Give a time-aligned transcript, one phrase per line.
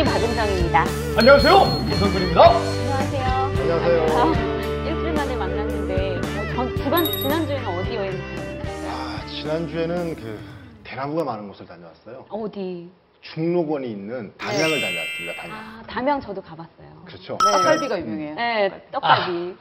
[0.00, 0.84] MC 박은정입니다.
[1.18, 1.54] 안녕하세요.
[1.92, 2.50] 이성근입니다.
[2.50, 3.26] 안녕하세요.
[3.60, 4.86] 안녕하세요.
[4.86, 8.88] 일주일 만에 만났는데 어, 전, 지난, 지난주에는 어디 여행 가셨나요?
[8.88, 10.40] 아, 지난주에는 그
[10.84, 12.24] 대나무가 많은 곳을 다녀왔어요.
[12.30, 12.90] 어디?
[13.20, 15.42] 중록원이 있는 담양을 다녀왔습니다.
[15.42, 15.58] 담양.
[15.58, 16.99] 아, 담양 저도 가봤어요.
[17.10, 17.36] 그렇죠.
[17.38, 18.34] 떡갈비가 유명해요.
[18.36, 19.56] 네, 떡갈비.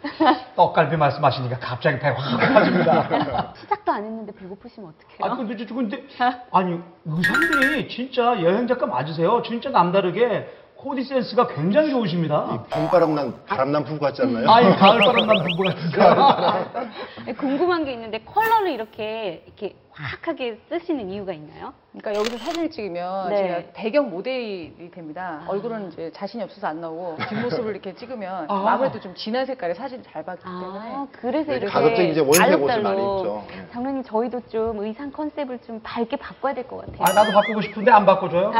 [0.55, 3.53] 떡갈비 말씀하시니까 갑자기 배가 확 고파집니다.
[3.59, 5.17] 시작도 안 했는데 배고프시면 어떡해요?
[5.33, 6.03] 아, 근데, 저- 근데,
[6.51, 9.41] 아니, 의상들이 진짜 여행작가 맞으세요.
[9.43, 12.47] 진짜 남다르게 코디 센스가 굉장히 좋으십니다.
[12.53, 14.49] 이 봄바람 난 바람 난 부부 같지 않나요?
[14.49, 16.89] 아이, 가을바람 난 부부 같은데.
[17.25, 21.73] 네, 궁금한 게 있는데 컬러를 이렇게 이렇게 확하게 쓰시는 이유가 있나요?
[21.91, 23.37] 그러니까 여기서 사진을 찍으면 네.
[23.37, 25.41] 제가 배경 모델이 됩니다.
[25.47, 28.65] 얼굴은 이제 자신이 없어서 안 나오고 뒷모습을 이렇게 찍으면 아.
[28.67, 32.81] 아무래도 좀 진한 색깔의 사진을 잘 받기 때문에 아, 그래서 이렇게 가급적 이제 원색 옷을
[32.83, 33.19] 많이 알록달록.
[33.19, 33.43] 입죠.
[33.49, 33.67] 네.
[33.73, 36.97] 장로님 저희도 좀 의상 컨셉을 좀 밝게 바꿔야 될 것 같아요.
[37.01, 38.53] 아, 나도 바꾸고 싶은데 안 바꿔줘요?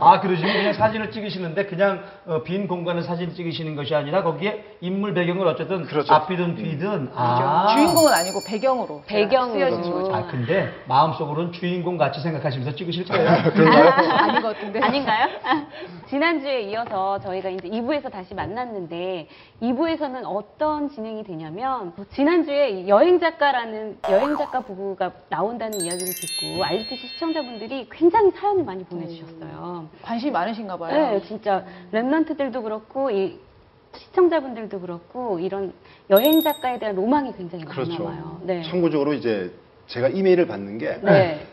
[0.00, 5.14] 아, 그러시면 그냥 사진을 찍으시는데 그냥 어, 빈 공간을 사진 찍으시는 것이 아니라 거기에 인물
[5.14, 6.12] 배경을 어쨌든 그렇죠.
[6.12, 7.68] 앞이든 뒤든 아.
[7.74, 9.52] 주인공은 아니고 배경으로 배경으로.
[9.70, 10.14] 쓰여진 거죠.
[10.14, 13.26] 아, 근데 마음속으로는 주인공 같이 생각하시면서 찍으실 거예요.
[14.12, 14.80] 아닌 것 같은데.
[14.80, 15.28] 아닌가요?
[16.10, 19.28] 지난주에 이어서 저희가 이제 2부에서 다시 만났는데
[19.62, 27.88] 2부에서는 어떤 진행이 되냐면 지난주에 여행 작가라는 여행 작가 부부가 나온다는 이야기를 듣고 알리티시 시청자분들이
[27.90, 29.88] 굉장히 사연을 많이 보내주셨어요.
[30.02, 31.12] 관심이 많으신가 봐요.
[31.12, 33.38] 네, 진짜 랩런트들도 그렇고 이
[33.94, 35.72] 시청자분들도 그렇고 이런
[36.10, 38.04] 여행 작가에 대한 로망이 굉장히 많나 그렇죠.
[38.04, 38.40] 봐요.
[38.42, 38.62] 네.
[38.64, 39.50] 참고적으로 이제
[39.86, 41.46] 제가 이메일을 받는 게한 네.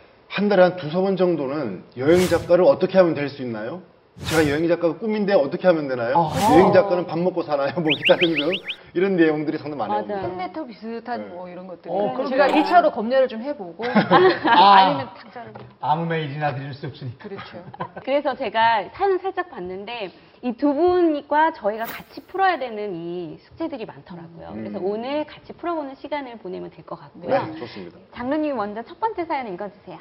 [0.50, 3.82] 달에 한 두세 번 정도는 여행 작가를 어떻게 하면 될 수 있나요?
[4.26, 6.16] 제가 여행 작가가 꿈인데 어떻게 하면 되나요?
[6.16, 6.54] 어허.
[6.56, 7.72] 여행 작가는 밥 먹고 사나요?
[7.76, 8.48] 뭐 기타 등등
[8.94, 10.24] 이런 내용들이 상당히 많이 맞아요.
[10.24, 10.38] 옵니다.
[10.38, 11.28] 팬레터 비슷한 네.
[11.30, 11.90] 뭐 이런 것들.
[11.92, 12.30] 어, 그럼요.
[12.30, 13.84] 제가 1차로 검열을 좀 해보고
[14.46, 14.74] 아.
[14.76, 17.28] 아니면 탁자를 아무 메일이나 드릴 수 없으니까.
[17.28, 17.64] 그렇죠.
[18.04, 20.12] 그래서 제가 사연을 살짝 봤는데
[20.44, 24.50] 이 두 분과 저희가 같이 풀어야 되는 이 숙제들이 많더라고요.
[24.50, 24.56] 음.
[24.64, 27.30] 그래서 오늘 같이 풀어보는 시간을 보내면 될 것 같고요.
[27.46, 27.98] 네, 좋습니다.
[28.14, 29.98] 장로님 먼저 첫 번째 사연 읽어주세요.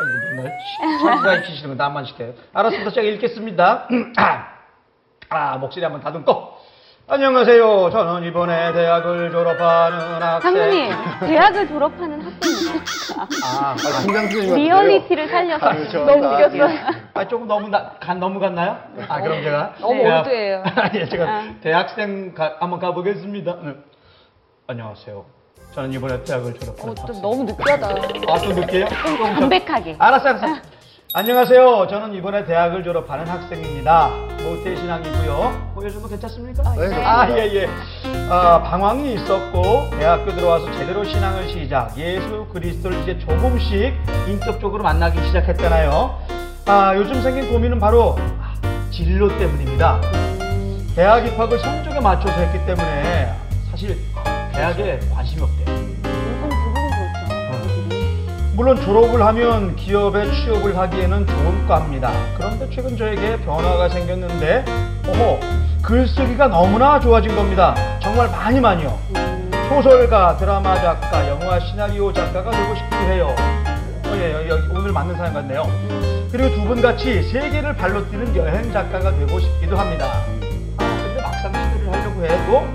[0.00, 0.50] 아이고, 뭐,
[1.12, 2.34] 천사 시키시는 건 나만 시켜요.
[2.52, 2.90] 알았습니다.
[2.90, 3.88] 제가 읽겠습니다.
[5.30, 6.57] 아, 목소리 한번 다듬고.
[7.10, 7.88] 안녕하세요.
[7.90, 10.40] 저는 이번에 대학을 졸업하는 학생.
[10.54, 12.84] 장로님, 대학을 졸업하는 학생입니까?
[13.44, 16.64] 아, 아, 김강 선생님 리얼리티를 살려서 아, 저, 너무 나, 웃겼어요.
[16.68, 16.78] 예.
[17.14, 18.76] 아, 조금 너무 나, 간 너무 갔나요?
[19.08, 19.72] 아, 그럼 제가.
[19.80, 20.62] 너무 대학- old해요.
[20.96, 21.44] 예, 제가 아.
[21.62, 23.56] 대학생 가, 한번 가보겠습니다.
[23.62, 23.74] 네.
[24.66, 25.24] 안녕하세요.
[25.74, 27.22] 저는 이번에 대학을 졸업하는 어, 좀 학생.
[27.22, 27.86] 너무 느끼하다.
[27.88, 28.86] 아, 또 늦게요?
[28.86, 29.96] 좀 담백하게.
[29.98, 30.56] 알았어요, 알았어요.
[31.14, 31.86] 안녕하세요.
[31.88, 34.08] 저는 이번에 대학을 졸업하는 학생입니다.
[34.42, 35.70] 모태 신앙이고요.
[35.74, 36.62] 뭐, 이 정도 괜찮습니까?
[36.74, 37.20] 네, 좋습니다.
[37.22, 37.68] 아, 예, 예.
[38.28, 43.94] 아, 방황이 있었고, 대학교 들어와서 제대로 신앙을 시작, 예수 그리스도를 이제 조금씩
[44.28, 46.18] 인격적으로 만나기 시작했잖아요.
[46.66, 48.54] 아, 요즘 생긴 고민은 바로 아,
[48.90, 50.00] 진로 때문입니다.
[50.94, 53.32] 대학 입학을 성적에 맞춰서 했기 때문에
[53.70, 53.96] 사실
[54.52, 55.97] 대학에 관심이 없대요.
[58.58, 62.10] 물론 졸업을 하면 기업에 취업을 하기에는 좋을 겁니다.
[62.36, 64.64] 그런데 최근 저에게 변화가 생겼는데,
[65.06, 65.38] 어허,
[65.80, 67.72] 글쓰기가 너무나 좋아진 겁니다.
[68.02, 68.98] 정말 많이 많이요.
[69.68, 73.28] 소설가, 드라마 작가, 영화 시나리오 작가가 되고 싶기도 해요.
[73.38, 75.62] 어, 예, 오늘 맞는 사연 같네요.
[76.32, 80.06] 그리고 두 분 같이 세계를 발로 뛰는 여행 작가가 되고 싶기도 합니다.
[80.78, 82.68] 아, 근데 막상 시도를 하려고 해도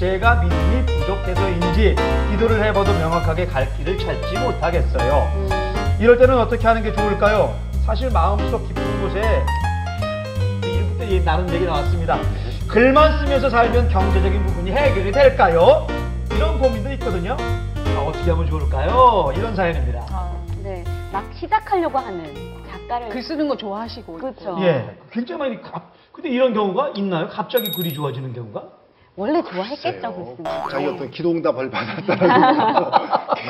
[0.00, 1.94] 제가 믿음이 부족해서인지
[2.30, 5.30] 기도를 해봐도 명확하게 갈 길을 찾지 못하겠어요.
[6.00, 7.54] 이럴 때는 어떻게 하는 게 좋을까요?
[7.84, 9.42] 사실 마음속 깊은 곳에
[10.64, 12.18] 이때 이 나눈 얘기 나왔습니다.
[12.66, 15.86] 글만 쓰면서 살면 경제적인 부분이 해결이 될까요?
[16.34, 17.36] 이런 고민도 있거든요.
[17.38, 19.30] 아, 어떻게 하면 좋을까요?
[19.36, 20.06] 이런 사연입니다.
[20.10, 20.32] 아,
[20.62, 20.82] 네,
[21.12, 22.24] 막 시작하려고 하는
[22.70, 24.14] 작가를 글 쓰는 거 좋아하시고.
[24.14, 24.56] 그렇죠.
[24.62, 25.60] 예, 굉장히 많이.
[25.60, 27.28] 갑- 근데 이런 경우가 있나요?
[27.28, 28.79] 갑자기 글이 좋아지는 경우가?
[29.16, 30.14] 원래 좋아했겠죠.
[30.14, 30.42] 글쓰기.
[30.44, 32.90] 갑자기 어떤 기도응답을 받았다라고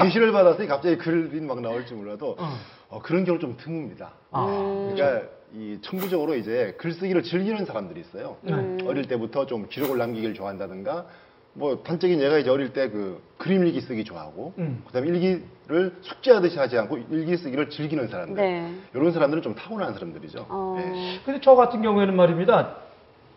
[0.05, 2.49] 계시를 받았으니 갑자기 글이 막 나올지 몰라도 어.
[2.89, 4.09] 어, 그런 경우 좀 드뭅니다.
[4.33, 4.95] 아, 음.
[4.95, 8.37] 그러니까 이 천부적으로 이제 글쓰기를 즐기는 사람들이 있어요.
[8.49, 8.79] 음.
[8.87, 11.07] 어릴 때부터 좀 기록을 남기길 좋아한다든가
[11.53, 14.83] 뭐 단적인 얘가 이제 어릴 때 그 그림 일기 쓰기 좋아하고 음.
[14.87, 18.73] 그다음에 일기를 숙제하듯이 하지 않고 일기 쓰기를 즐기는 사람들 네.
[18.95, 20.47] 이런 사람들은 좀 타고난 사람들이죠.
[20.49, 21.21] 어, 네.
[21.25, 22.77] 근데 저 같은 경우에는 말입니다.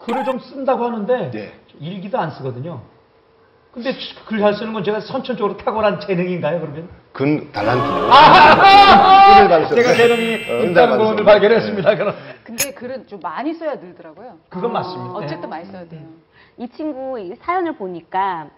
[0.06, 1.54] 글을 좀 쓴다고 하는데 네.
[1.80, 2.82] 일기도 안 쓰거든요.
[3.74, 3.92] 근데
[4.28, 6.90] 글 잘 쓰는 건 제가 선천적으로 탁월한 재능인가요, 그러면?
[7.12, 7.82] 근 달란트.
[8.12, 9.32] 아!
[9.32, 9.82] 은혜를 받으셨어요.
[9.82, 11.08] 제가 재능이 어, 있다는 걸.
[11.08, 11.96] 오늘 발견했습니다.
[11.96, 14.38] 그럼 근데 글은 좀 많이 써야 늘더라고요.
[14.50, 15.16] 그건 맞습니다.
[15.16, 16.02] 어쨌든 많이 써야 돼요.
[16.58, 18.50] 이 친구 이 사연을 보니까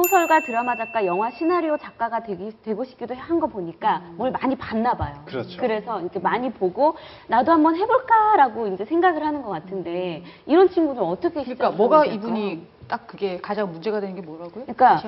[0.00, 4.94] 소설가, 드라마 작가, 영화 시나리오 작가가 되기, 되고 싶기도 한 거 보니까 뭘 많이 봤나
[4.94, 5.14] 봐요.
[5.24, 5.58] 그렇죠.
[5.58, 6.96] 그래서 이렇게 많이 보고
[7.28, 12.04] 나도 한번 해볼까라고 이제 생각을 하는 것 같은데 이런 친구들 어떻게 그러니까 뭐가?
[12.06, 14.64] 이분이 딱 그게 가장 문제가 되는 게 뭐라고요?
[14.66, 15.02] 그러니까.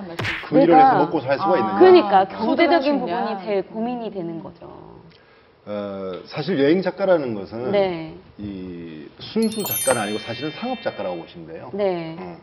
[0.49, 1.79] 그 일을 내가- 해서 먹고 살 수가 아, 있느냐.
[1.79, 3.00] 그러니까 경제적인.
[3.00, 4.67] 부분이 제일 고민이 되는 거죠.
[5.67, 11.70] 어, 사실 여행 작가라는 것은 네, 이 순수 작가는 아니고 사실은 상업 작가라고 보시면 돼요.
[11.75, 12.37] 네, 어.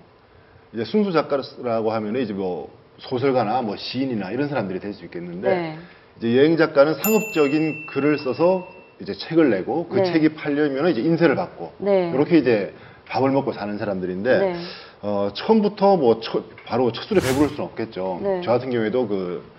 [0.73, 5.77] 이제 순수 작가라고 하면 이제 뭐 소설가나 뭐 시인이나 이런 사람들이 될 수 있겠는데 네,
[6.17, 8.67] 이제 여행 작가는 상업적인 글을 써서
[9.01, 10.11] 이제 책을 내고 그 네.
[10.13, 12.11] 책이 팔려면 이제 인쇄를 받고 네.
[12.13, 12.73] 이렇게 이제
[13.07, 14.55] 밥을 먹고 사는 사람들인데 네.
[15.01, 18.19] 어, 처음부터 뭐 첫- 바로 첫 술에 배부를 수는 없겠죠.
[18.23, 18.41] 네.
[18.43, 19.54] 저 같은 경우에도 그 어,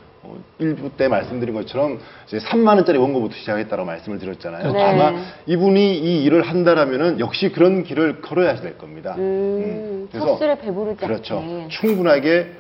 [0.58, 4.73] 일부 때 말씀드린 것처럼 이제 3만 원짜리 원고부터 시작했다고 말씀을 드렸잖아요.
[4.73, 4.82] 네.
[4.82, 5.12] 아마
[5.46, 9.14] 이분이 이 일을 한다라면은 역시 그런 길을 걸어야 될 겁니다.
[9.19, 11.38] 음, 그래서 첫술에 배부르지 그렇죠.
[11.38, 11.69] 않게.
[11.69, 12.52] 충분하게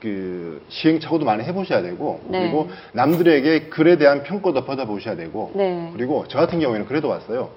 [0.00, 2.40] 그 시행착오도 많이 해보셔야 되고 네.
[2.40, 5.90] 그리고 남들에게 글에 대한 평가도 받아보셔야 되고 네.
[5.94, 7.50] 그리고 저 같은 경우에는 그래도 왔어요.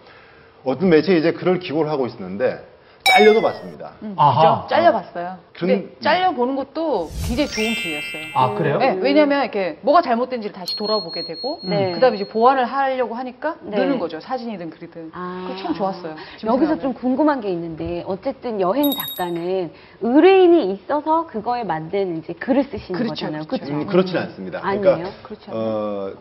[0.64, 2.60] 어떤 매체에 이제 글을 기고를 하고 있었는데
[3.10, 3.92] 잘려도 봤습니다.
[4.04, 4.62] 음, 아하.
[4.64, 4.68] 그죠?
[4.70, 5.38] 잘려봤어요.
[5.54, 8.24] 근데 그런- 잘려보는 것도 굉장히 좋은 기회였어요.
[8.36, 8.78] 아 그래요?
[8.78, 11.92] 네, 왜냐면 이렇게 뭐가 잘못된지를 다시 돌아보게 되고 네.
[11.94, 13.78] 그다음에 이제 보완을 하려고 하니까 네.
[13.78, 14.20] 느는 거죠.
[14.20, 15.12] 사진이든 글이든.
[15.14, 15.48] 아.
[15.50, 16.16] 그거 참 좋았어요.
[16.38, 16.80] 지금 여기서 생각하면.
[16.80, 19.72] 좀 궁금한 게 있는데 어쨌든 여행 작가는
[20.02, 23.44] 의뢰인이 있어서 그거에 만든 이제 글을 쓰시는 그렇죠, 거잖아요.
[23.46, 23.66] 그렇죠.
[23.66, 23.74] 그렇죠?
[23.82, 24.60] 음, 그렇진 않습니다.
[24.64, 24.82] 아니에요?
[24.82, 25.52] 그러니까 그렇죠.
[25.54, 26.12] 어,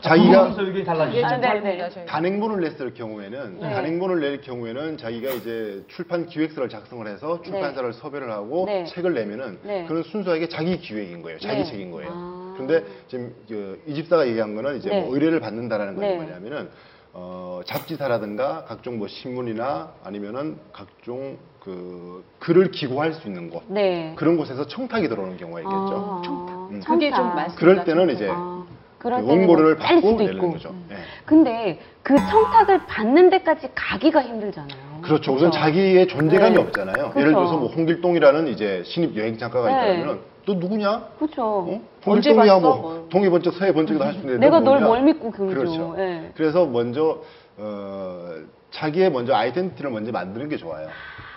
[0.00, 1.18] 자기가 의견이 달라지죠.
[1.18, 1.60] 예, 아, 좀 네.
[1.60, 2.04] 네.
[2.06, 3.74] 단행본을 냈을 경우에는 네.
[3.74, 8.84] 단행본을 낼 경우에는 자기가 이제 출판 기획서를 작성을 해서 출판사를 섭외를 하고 네.
[8.84, 9.84] 책을 내면은 네.
[9.86, 11.38] 그건 순수하게 자기 기획인 거예요.
[11.38, 11.64] 자기 네.
[11.64, 12.10] 책인 거예요.
[12.12, 12.54] 아.
[12.56, 15.00] 근데 지금 그 이집사가 얘기한 거는 이제 네.
[15.00, 16.16] 뭐 의뢰를 받는다라는 건 네.
[16.16, 16.70] 뭐냐면은
[17.14, 24.14] 어, 잡지사라든가 각종 뭐 신문이나 아니면은 각종 그 글을 기고할 수 있는 곳 네.
[24.16, 25.74] 그런 곳에서 청탁이 들어오는 경우가 있겠죠.
[25.74, 26.80] 아, 음.
[26.84, 27.56] 그게 좀 청탁.
[27.56, 28.61] 그럴 때는 이제 아,
[29.02, 30.52] 그 그럴 때는 원고를 뭐 잘릴 받고 수도 내는 있고.
[30.52, 30.74] 거죠.
[30.92, 30.96] 예.
[31.26, 35.00] 근데 그 청탁을 받는 데까지 가기가 힘들잖아요.
[35.02, 35.32] 그렇죠.
[35.32, 36.60] 우선 자기의 존재감이 네.
[36.60, 36.94] 없잖아요.
[37.10, 37.20] 그렇죠.
[37.20, 39.94] 예를 들어서 뭐 홍길동이라는 이제 신입 여행 작가가 네.
[39.98, 41.08] 있다면 또 누구냐?
[41.18, 41.42] 그렇죠.
[41.42, 41.80] 어?
[42.06, 42.58] 홍길동이야?
[42.60, 43.08] 뭐 뭐.
[43.10, 44.80] 동해 번쩍 서해 번쩍도 할수 있는데 내가 너 널?
[44.82, 45.54] 뭘 믿고 경주.
[45.54, 45.96] 그렇죠.
[45.98, 46.30] 예.
[46.36, 47.22] 그래서 먼저
[47.56, 48.34] 어,
[48.70, 50.86] 자기의 먼저 아이덴티티를 먼저 만드는 게 좋아요.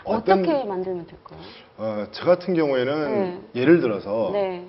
[0.04, 1.40] 어떤 어떻게 만들면 될까요?
[1.78, 3.62] 어, 저 같은 경우에는 네.
[3.62, 4.64] 예를 들어서 네.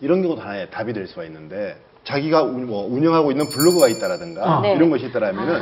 [0.00, 4.60] 이런 경우도 하나의 답이 될 수가 있는데 자기가 운, 뭐 운영하고 있는 블로그가 있다라든가 아.
[4.60, 4.74] 네.
[4.74, 5.60] 이런 것이 있다라면은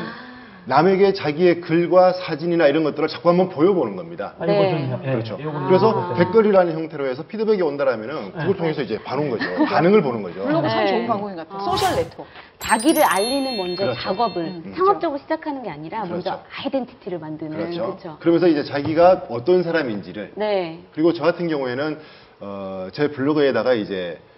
[0.64, 4.34] 남에게 자기의 글과 사진이나 이런 것들을 자꾸 한번 보여보는 겁니다.
[4.38, 4.54] 아, 네.
[4.54, 5.36] 이거 좀 예, 그렇죠.
[5.40, 8.56] 이거는 그래서 좀 댓글이라는 형태로 해서 피드백이 온다라면은 그걸 네.
[8.56, 9.44] 통해서 이제 봐는 거죠.
[9.66, 10.44] 반응을 보는 거죠.
[10.44, 10.90] 블로그 참 네.
[10.92, 11.68] 좋은 방법인 것 같아요.
[11.68, 11.70] 아.
[11.70, 12.30] social network.
[12.60, 14.00] 자기를 알리는 먼저 그렇죠.
[14.00, 16.44] 작업을 음, 상업적으로 시작하는 게 아니라 먼저 그렇죠.
[16.56, 17.86] 아이덴티티를 만드는 그렇죠.
[17.86, 18.16] 그렇죠.
[18.20, 20.78] 그러면서 이제 자기가 어떤 사람인지를 네.
[20.94, 21.98] 그리고 저 같은 경우에는
[22.38, 24.31] 어, 제 블로그에다가 이제 에,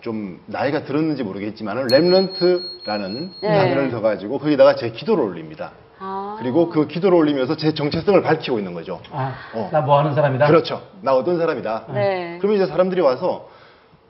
[0.00, 3.48] 좀 나이가 들었는지 모르겠지만 렘런트라는 네.
[3.48, 5.72] 단어를 넣어가지고 거기다가 제 기도를 올립니다.
[5.98, 6.36] 아.
[6.38, 9.00] 그리고 그 기도를 올리면서 제 정체성을 밝히고 있는 거죠.
[9.12, 9.68] 아, 어.
[9.70, 10.46] 나뭐 하는 사람이다.
[10.46, 10.82] 그렇죠.
[11.02, 11.86] 나 어떤 사람이다.
[11.92, 12.38] 네.
[12.40, 13.48] 그러면 이제 사람들이 와서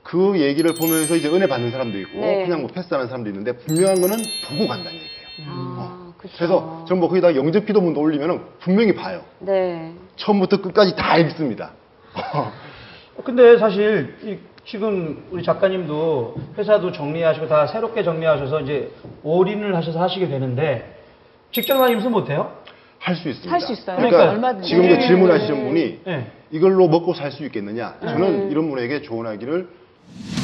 [0.03, 2.45] 그 얘기를 보면서 이제 은혜 받는 사람도 있고 네.
[2.45, 4.17] 그냥 뭐 패스하는 사람도 있는데 분명한 거는
[4.49, 5.49] 보고 간다는 얘기예요.
[5.49, 6.37] 아, 그렇죠.
[6.37, 9.21] 그래서 전뭐 거기다가 영접 기도문도 올리면은 분명히 봐요.
[9.39, 9.93] 네.
[10.15, 11.71] 처음부터 끝까지 다 읽습니다.
[13.23, 18.91] 근데 사실 이 지금 우리 작가님도 회사도 정리하시고 다 새롭게 정리하셔서 이제
[19.23, 20.97] 올인을 하셔서 하시게 되는데
[21.51, 22.51] 직장 다니면서 못해요?
[22.99, 23.51] 할 수 있습니다.
[23.51, 23.95] 할 수 있어요.
[23.97, 24.29] 그러니까 그러니까요.
[24.37, 24.69] 얼마든지.
[24.69, 25.07] 지금도 네.
[25.07, 26.31] 질문하시는 분이 네.
[26.51, 27.95] 이걸로 먹고 살 수 있겠느냐?
[27.99, 28.51] 저는 음.
[28.51, 29.67] 이런 분에게 조언하기를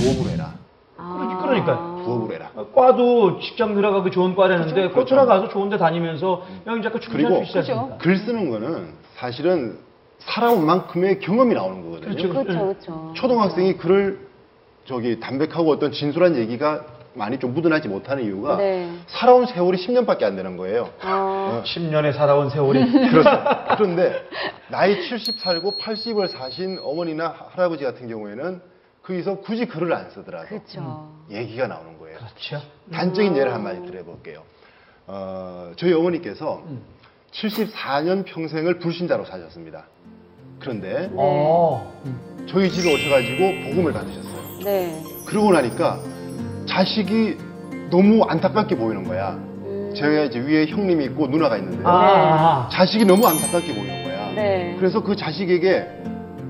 [0.02, 0.56] 부업을 해라.
[0.98, 1.40] 아.
[1.44, 2.02] 그러니까요.
[2.04, 2.50] 부업을 해라.
[2.74, 4.96] 과도 직장 들어가기 좋은 과라는데 그렇죠.
[4.96, 7.98] 코트라 가서 좋은 데 다니면서 여행 작가 충분히 그리고 할수 있지 않습니까?
[7.98, 9.78] 글 쓰는 거는 사실은
[10.20, 12.16] 살아온 만큼의 경험이 나오는 거거든요.
[12.16, 12.30] 그렇죠.
[12.30, 13.14] 그렇죠, 그렇죠.
[13.16, 14.28] 초등학생이 글을
[14.86, 18.92] 저기 담백하고 어떤 진솔한 얘기가 많이 좀 묻어나지 못하는 이유가 네.
[19.08, 20.90] 살아온 세월이 10년밖에 안 되는 거예요.
[21.02, 23.30] 아, 10년에 살아온 세월이 그렇죠.
[23.76, 24.24] 그런데
[24.70, 28.62] 나이 70 살고 80을 사신 어머니나 할아버지 같은 경우에는
[29.04, 31.12] 거기서 굳이 글을 안 쓰더라도 그렇죠.
[31.32, 32.18] 얘기가 나오는 거예요.
[32.18, 32.62] 그렇죠.
[32.92, 34.44] 단적인 예를 한 마디 드려볼게요.
[35.08, 36.82] 어, 저희 어머니께서 음.
[37.42, 39.86] 74년 평생을 불신자로 사셨습니다.
[40.60, 41.10] 그런데 네.
[41.14, 41.94] 어.
[42.48, 44.64] 저희 집에 오셔가지고 복음을 받으셨어요.
[44.64, 45.04] 네.
[45.26, 46.00] 그러고 나니까
[46.66, 47.38] 자식이
[47.92, 49.32] 너무 안타깝게 보이는 거야.
[49.32, 49.94] 음.
[49.96, 51.88] 제가 이제 위에 형님이 있고 누나가 있는데요.
[51.88, 54.32] 아, 자식이 너무 안타깝게 보이는 거야.
[54.34, 54.76] 네.
[54.80, 55.88] 그래서 그 자식에게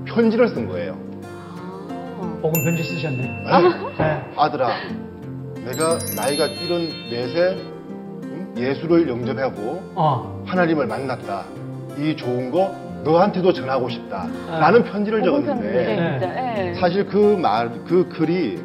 [0.06, 0.96] 편지를 쓴 거예요.
[1.22, 2.38] 아.
[2.40, 3.44] 복음 편지 쓰셨네.
[3.46, 3.60] 아,
[3.98, 4.32] 네.
[4.36, 4.70] 아들아,
[5.64, 7.77] 내가 나이가 이런 넷에 음,
[8.58, 10.42] 예수를 영접하고 어.
[10.46, 11.44] 하나님을 만났다.
[11.98, 12.74] 이 좋은 거
[13.04, 16.68] 너한테도 전하고 싶다 라는 편지를 복음 적었는데 네.
[16.70, 16.74] 예.
[16.74, 18.58] 사실 그 말, 그 글이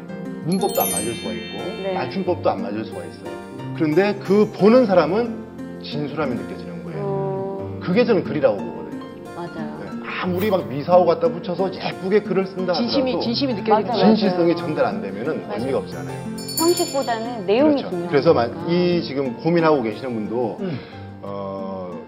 [0.44, 1.94] 문법도 안 맞을 수가 있고 네.
[1.94, 3.34] 맞춤법도 안 맞을 수가 있어요.
[3.76, 7.00] 그런데 그 보는 사람은 진솔함이 느껴지는 거예요.
[7.02, 9.04] 어, 그게 저는 글이라고 보거든요.
[9.34, 9.78] 맞아요.
[9.82, 9.90] 네.
[10.22, 14.06] 아무리 막 미사오 갖다 붙여서 예쁘게 글을 쓴다 진심이 하더라도 진심이 느껴지는 맞아, 거예요.
[14.06, 16.33] 진실성이 전달 안 되면은 의미가 없잖아요.
[16.56, 17.88] 형식보다는 내용이 그렇죠.
[17.90, 18.08] 중요해요.
[18.10, 20.78] 그래서 마- 이 지금 고민하고 계시는 분도 음.
[21.22, 21.98] 어,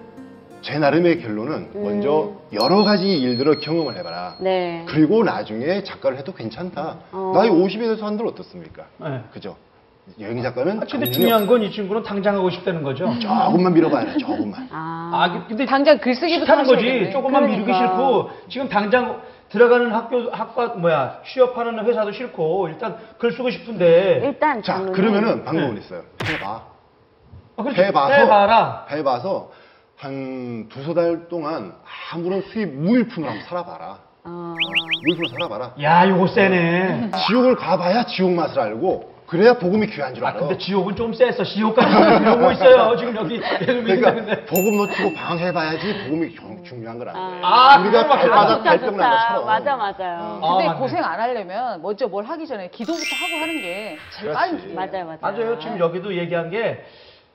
[0.62, 1.82] 제 나름의 결론은 음.
[1.82, 4.36] 먼저 여러 가지 일들을 경험을 해봐라.
[4.40, 4.84] 네.
[4.88, 6.96] 그리고 나중에 작가를 해도 괜찮다.
[7.12, 7.32] 어.
[7.34, 8.84] 나이 50에 대해서 한들 어떻습니까?
[8.98, 9.20] 네.
[9.32, 9.56] 그죠?
[10.20, 13.12] 여행 작가는 아, 근데 중요한 건 이 친구는 당장 하고 싶다는 거죠.
[13.18, 14.68] 조금만 밀어봐야 조금만.
[14.70, 17.10] 아, 아, 근데 당장 글쓰기부터 싫다는 거지.
[17.12, 17.66] 조금만 그러니까.
[17.66, 24.20] 미루기 싫고 지금 당장 들어가는 학교 학과 뭐야 취업하는 회사도 싫고 일단 글 쓰고 싶은데
[24.24, 25.80] 일단 자, 그러면은 방법은 네.
[25.80, 26.02] 있어요.
[26.24, 26.62] 해봐.
[27.58, 27.80] 아, 그렇지.
[27.80, 28.86] 해봐서 해봐라.
[28.90, 29.50] 해봐서
[29.96, 31.74] 한 두세 달 동안
[32.12, 33.98] 아무런 수입 무일푼으로 한번 살아봐라.
[34.24, 34.54] 어,
[35.04, 35.74] 무일푼으로 살아봐라.
[35.82, 37.12] 야, 요거 세네.
[37.26, 40.38] 지옥을 가봐야 지옥 맛을 알고 그래야 복음이 귀한 줄 아, 알아.
[40.38, 41.42] 근데 지옥은 좀 셌어.
[41.42, 42.94] 지옥까지 이러고 있어요.
[42.98, 44.44] 지금 여기 그러니까 있는데.
[44.44, 47.44] 복음 놓치고 방해봐야지 복음이 중- 중요한 건 아니에요.
[47.44, 48.06] 아, 우리가.
[48.06, 49.10] 발바닥 발병 난.
[49.10, 49.46] 것처럼.
[49.46, 50.40] 맞아, 맞아요.
[50.42, 50.78] 아, 근데 맞네.
[50.78, 54.32] 고생 안 하려면 먼저 뭘 하기 전에 기도부터 하고 하는 게 제일.
[54.32, 54.76] 빠른 길이에요.
[54.76, 55.18] 맞아요, 맞아요.
[55.20, 55.58] 맞아요.
[55.58, 56.84] 지금 여기도 얘기한 게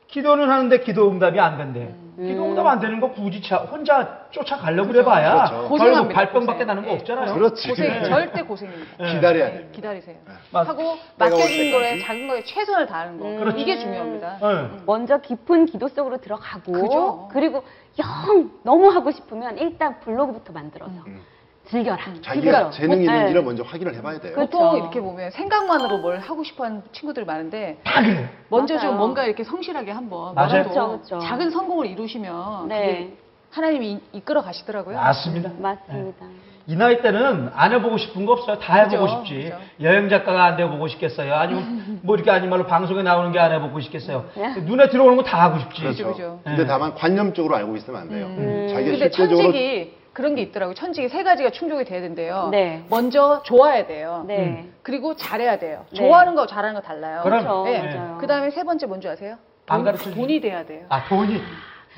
[0.07, 1.93] 기도는 하는데 기도 응답이 안 된대.
[2.17, 4.99] 기도 응답 안 되는 거 굳이 차, 혼자 쫓아가려고 그죠.
[4.99, 5.51] 그래 봐야 그렇죠.
[5.53, 6.67] 결국 고생합니다, 발병밖에 고생.
[6.67, 6.95] 나는 거 네.
[6.95, 7.33] 없잖아요.
[7.33, 7.69] 그렇지.
[7.69, 8.03] 고생 네.
[8.03, 8.91] 절대 고생입니다.
[9.03, 9.13] 네.
[9.15, 9.71] 기다려야 네, 됩니다.
[9.75, 10.15] 기다리세요.
[10.51, 12.01] 맞- 하고 때가 올 맡겨진 거에 때까지.
[12.05, 13.25] 작은 거에 최선을 다하는 거.
[13.25, 13.39] 음.
[13.39, 13.57] 그렇죠.
[13.57, 14.37] 이게 중요합니다.
[14.41, 14.77] 네.
[14.85, 17.29] 먼저 깊은 기도 속으로 들어가고 그죠.
[17.31, 17.63] 그리고
[17.99, 21.21] 영 너무 하고 싶으면 일단 블로그부터 만들어서 음.
[21.71, 21.97] 즐겨라.
[22.21, 22.69] 자기가 즐겨라.
[22.71, 23.13] 재능이 네.
[23.13, 24.33] 있는지를 먼저 확인을 해봐야 돼요.
[24.35, 24.77] 그- 보통 그렇죠.
[24.77, 28.29] 이렇게 보면 생각만으로 뭘 하고 싶어하는 친구들이 많은데 다 그래.
[28.49, 28.89] 먼저 맞아요.
[28.89, 30.49] 좀 뭔가 이렇게 성실하게 한번 맞아요.
[30.49, 31.19] 뭐라도 그렇죠, 그렇죠.
[31.25, 32.85] 작은 성공을 이루시면 네.
[32.85, 33.17] 그게
[33.51, 34.95] 하나님이 이- 이끌어 가시더라고요.
[34.97, 35.49] 맞습니다.
[35.59, 36.25] 맞습니다.
[36.67, 38.59] 이 나이 때는 안 해보고 싶은 거 없어요.
[38.59, 39.43] 다 해보고 그죠, 싶지.
[39.49, 39.57] 그죠.
[39.81, 41.33] 여행 작가가 안 돼보고 싶겠어요.
[41.33, 44.25] 아니면 뭐 이렇게 아니 말로 방송에 나오는 게 안 해보고 싶겠어요.
[44.35, 44.55] 네.
[44.61, 45.81] 눈에 들어오는 거 다 하고 싶지.
[45.81, 46.07] 그렇죠.
[46.11, 46.39] 그죠.
[46.43, 46.67] 근데 네.
[46.67, 48.25] 다만 관념적으로 알고 있으면 안 돼요.
[48.27, 48.67] 음.
[48.69, 50.73] 자기가 근데 실제적으로 천직이 그런 게 있더라고요.
[50.75, 52.49] 천직이 세 가지가 충족이 돼야 된대요.
[52.51, 52.83] 네.
[52.89, 54.25] 먼저 좋아야 돼요.
[54.27, 54.69] 네.
[54.83, 55.85] 그리고 잘해야 돼요.
[55.91, 55.97] 네.
[55.97, 57.21] 좋아하는 거 잘하는 거 달라요.
[57.23, 57.39] 그럼.
[57.43, 57.63] 그렇죠.
[57.63, 57.79] 네.
[57.95, 58.17] 맞아요.
[58.19, 59.37] 그 다음에 세 번째 뭔지 아세요?
[59.67, 60.15] 안 돈, 가르쳐주죠.
[60.15, 60.85] 돈이 돼야 돼요.
[60.89, 61.41] 아, 돈이.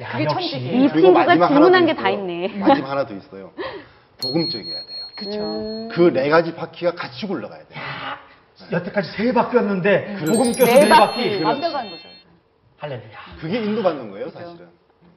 [0.01, 0.35] 야, 그게 역시.
[0.51, 0.75] 천직이에요.
[0.75, 2.21] 이 그리고 친구가 마지막 질문한 하나 게더다 있어요.
[2.21, 2.47] 있네.
[2.59, 3.51] 마지막 하나 더 있어요.
[4.21, 5.03] 복음적이어야 돼요.
[5.15, 5.39] 그쵸.
[5.39, 5.89] 음.
[5.91, 7.83] 그네 가지 바퀴가 같이 굴러가야 돼요.
[8.71, 10.17] 여태까지 세 바퀴였는데.
[10.19, 11.43] 복음 껴서 네네 바퀴.
[11.43, 12.07] 완벽한 거죠.
[12.77, 13.17] 할렐루야.
[13.39, 14.39] 그게 인도받는 거예요, 그죠.
[14.39, 14.67] 사실은.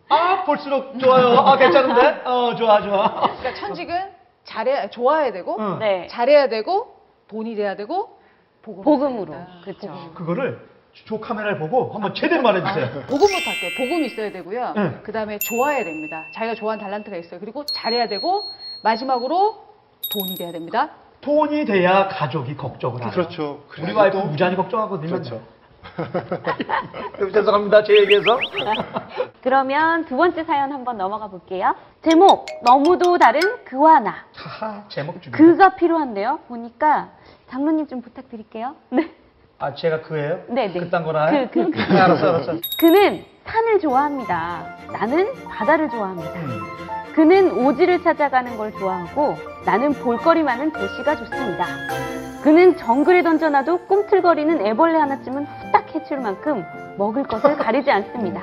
[0.08, 1.38] 아, 볼수록 좋아요.
[1.38, 2.22] 아, 괜찮은데?
[2.24, 3.12] 어, 좋아, 좋아.
[3.38, 4.10] 그러니까 천직은
[4.44, 5.78] 잘해 좋아야 되고 응.
[5.80, 6.06] 네.
[6.08, 6.94] 잘해야 되고
[7.28, 8.16] 돈이 돼야 되고
[8.62, 9.34] 복음 복음으로.
[9.64, 10.12] 그렇죠.
[10.14, 10.60] 그거를
[10.92, 12.86] 조 카메라를 보고 한번 제대로 말해주세요.
[13.06, 13.70] 복음 부터 할게요.
[13.76, 14.72] 복음이 있어야 되고요.
[14.76, 15.00] 네.
[15.02, 16.24] 그 다음에 좋아야 됩니다.
[16.34, 17.40] 자기가 좋아하는 달란트가 있어요.
[17.40, 18.42] 그리고 잘해야 되고
[18.84, 19.56] 마지막으로
[20.12, 20.90] 돈이 돼야 됩니다.
[21.20, 23.10] 돈이 돼야 가족이 걱정을 하죠.
[23.14, 23.64] 그렇죠.
[23.70, 25.10] 우리 그래야지 와이프 또- 무지하게 걱정하거든요.
[25.10, 25.42] 그렇죠.
[27.32, 27.84] 죄송합니다.
[27.84, 28.38] 제 얘기해서.
[29.42, 31.74] 그러면 두 번째 사연 한번 넘어가 볼게요.
[32.02, 34.14] 제목 너무도 다른 그와 나.
[34.34, 35.32] 하하, 제목 중요.
[35.36, 36.40] 그가 필요한데요.
[36.48, 37.10] 보니까
[37.48, 38.74] 장로님 좀 부탁드릴게요.
[38.90, 39.10] 네.
[39.58, 40.42] 아, 제가 그예요?
[40.48, 40.80] 네, 네.
[40.80, 41.48] 그딴 거나 해?
[41.48, 41.78] 그, 그, 그.
[41.92, 42.52] 네, 알았어, 알았어.
[42.78, 44.76] 그는 산을 좋아합니다.
[44.92, 46.30] 나는 바다를 좋아합니다.
[46.40, 46.60] 음.
[47.16, 51.64] 그는 오지를 찾아가는 걸 좋아하고 나는 볼거리 많은 대시가 좋습니다.
[52.42, 56.62] 그는 정글에 던져놔도 꿈틀거리는 애벌레 하나쯤은 후딱 해칠 만큼
[56.98, 58.42] 먹을 것을 가리지 않습니다.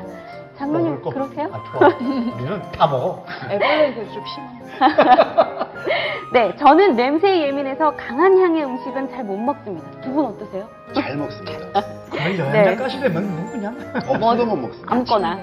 [0.57, 1.01] 장로님.
[1.03, 1.49] 그러세요?
[1.53, 1.87] 아, 좋아.
[1.99, 3.23] 우리는 다 먹어.
[3.51, 4.63] 애벌레는 그래도 좀 심한.
[6.33, 9.87] 네, 저는 냄새에 예민해서 강한 향의 음식은 잘 못 먹습니다.
[10.01, 10.67] 두 분 어떠세요?
[10.95, 11.81] 잘 먹습니다.
[12.09, 12.39] 거의 네.
[12.39, 13.77] 여행자 가시려면 뭐 그냥.
[14.07, 14.91] 없어도 못 먹습니다.
[14.95, 15.37] 아무거나.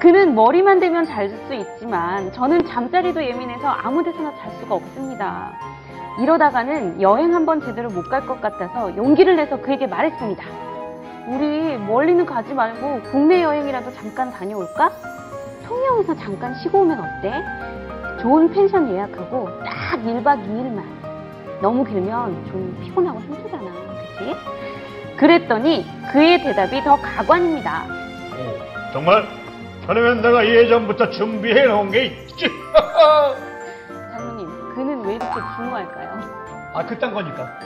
[0.00, 5.52] 그는 머리만 대면 잘 수 있지만 저는 잠자리도 예민해서 아무 데서나 잘 수가 없습니다.
[6.18, 10.42] 이러다가는 여행 한번 제대로 못 갈 것 같아서 용기를 내서 그에게 말했습니다.
[11.28, 14.90] 우리 멀리는 가지 말고 국내 여행이라도 잠깐 다녀올까?
[15.66, 17.32] 통영에서 잠깐 쉬고 오면 어때?
[18.22, 20.82] 좋은 펜션 예약하고 딱 1박 2일만.
[21.60, 23.64] 너무 길면 좀 피곤하고 힘들잖아.
[24.18, 24.36] 그치?
[25.16, 27.84] 그랬더니 그의 대답이 더 가관입니다.
[28.92, 29.24] 정말?
[29.90, 32.46] 그러면 내가 예전부터 준비해 놓은 게 있지.
[34.14, 36.20] 장로님, 그는 왜 이렇게 중요할까요?
[36.74, 37.58] 아, 그딴 거니까.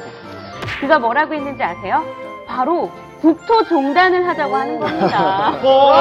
[0.80, 2.06] 그가 뭐라고 했는지 아세요?
[2.46, 5.50] 바로 국토 종단을 하자고 하는 겁니다.
[5.62, 5.92] 어,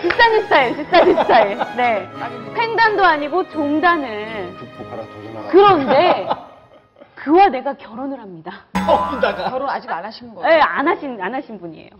[0.00, 1.58] 비싼 스타일, 비싼 스타일.
[1.76, 2.08] 네.
[2.56, 4.56] 횡단도 아니고 종단을.
[4.56, 5.48] 극복하라 도전하라.
[5.50, 6.28] 그런데
[7.16, 8.52] 그와 내가 결혼을 합니다.
[8.72, 9.50] 거기다가.
[9.50, 10.48] 결혼 아직 안 하시는 거예요?
[10.48, 11.90] 네, 안 하신, 안 하신 분이에요.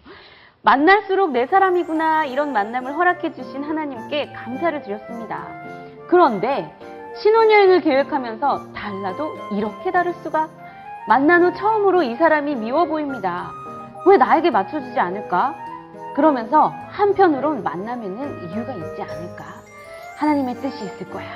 [0.64, 5.46] 만날수록 내 사람이구나 이런 만남을 허락해 주신 하나님께 감사를 드렸습니다.
[6.08, 6.74] 그런데
[7.18, 10.48] 신혼여행을 계획하면서 달라도 이렇게 다를 수가?
[11.06, 13.50] 만난 후 처음으로 이 사람이 미워 보입니다.
[14.06, 15.54] 왜 나에게 맞춰주지 않을까?
[16.16, 19.44] 그러면서 한편으론 만나면은 이유가 있지 않을까?
[20.16, 21.26] 하나님의 뜻이 있을 거야.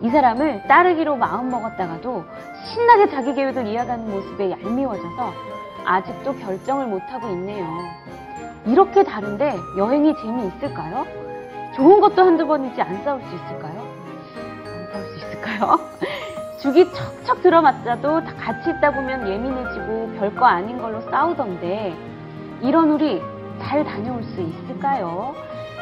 [0.00, 2.24] 이 사람을 따르기로 마음먹었다가도
[2.72, 5.34] 신나게 자기 계획을 이어가는 모습에 얄미워져서
[5.84, 7.66] 아직도 결정을 못하고 있네요.
[8.68, 11.06] 이렇게 다른데 여행이 재미있을까요?
[11.74, 13.80] 좋은 것도 한두 번이지 안 싸울 수 있을까요?
[14.66, 15.80] 안 싸울 수 있을까요?
[16.60, 21.96] 죽이 척척 들어맞자도 다 같이 있다 보면 예민해지고 별거 아닌 걸로 싸우던데
[22.60, 23.22] 이런 우리
[23.62, 25.34] 잘 다녀올 수 있을까요?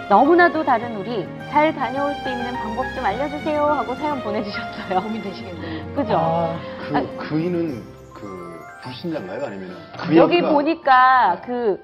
[0.09, 5.01] 너무나도 다른 우리 잘 다녀올 수 있는 방법 좀 알려주세요 하고 사연 보내주셨어요.
[5.03, 5.95] 고민되시겠네요.
[5.95, 6.17] 그죠?
[6.17, 6.57] 아,
[6.89, 7.17] 그, 아니.
[7.17, 7.83] 그이는
[8.15, 9.45] 그 불신자인가요?
[9.47, 11.83] 아니면은 그 여기 보니까 그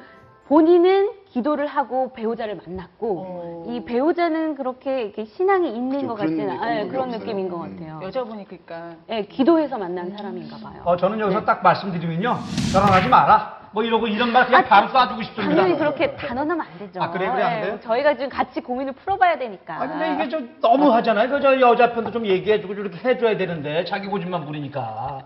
[0.53, 3.65] 본인은 기도를 하고 배우자를 만났고 어.
[3.71, 6.89] 이 배우자는 그렇게 이렇게 신앙이 있는 그죠, 것 그런 같지는 느낌이 않아요.
[6.89, 7.21] 그런 없어요.
[7.21, 7.77] 느낌인 것 음.
[7.79, 8.01] 같아요.
[8.03, 10.83] 여자분이 그러니까 예, 기도해서 만난 사람인가 봐요.
[10.85, 12.37] 어, 저는 여기서 딱 말씀드리면요.
[12.71, 13.62] 결혼하지 마라.
[13.73, 15.55] 뭐 이러고 이런 말 그냥 아, 바로 쏴주고 싶습니다.
[15.63, 17.03] 당연히 그렇게 단언하면 안 되죠.
[17.03, 17.33] 아, 그래요?
[17.33, 17.81] 그래, 안 예, 돼요?
[17.81, 19.75] 저희가 지금 같이 고민을 풀어봐야 되니까.
[19.75, 21.29] 아 근데 이게 좀 너무 하잖아요.
[21.31, 24.81] 그저 여자 편도 좀 얘기해주고 이렇게 해줘야 되는데 자기 고집만 부리니까.
[24.81, 25.21] 아,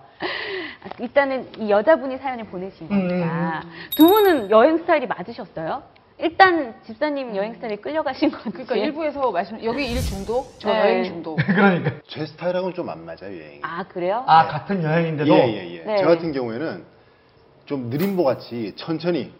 [1.00, 3.62] 일단은 이 여자분이 사연을 보내신 음, 거니까
[3.96, 5.82] 두 분은 여행 스타일이 맞으셨어요?
[6.18, 8.50] 일단 집사님 여행 스타일에 끌려가신 건지.
[8.52, 10.80] 그러니까 일부에서 말씀 여기 일 중독, 저 네.
[10.80, 11.36] 여행 중독.
[11.44, 11.90] 그러니까.
[12.06, 13.58] 제 스타일하고는 좀 안 맞아요 여행이.
[13.62, 14.22] 아 그래요?
[14.26, 15.30] 아 같은 여행인데도.
[15.34, 15.84] 예 예 예.
[15.84, 15.96] 네.
[15.98, 16.84] 저 같은 경우에는
[17.66, 19.32] 좀 느림보 같이 천천히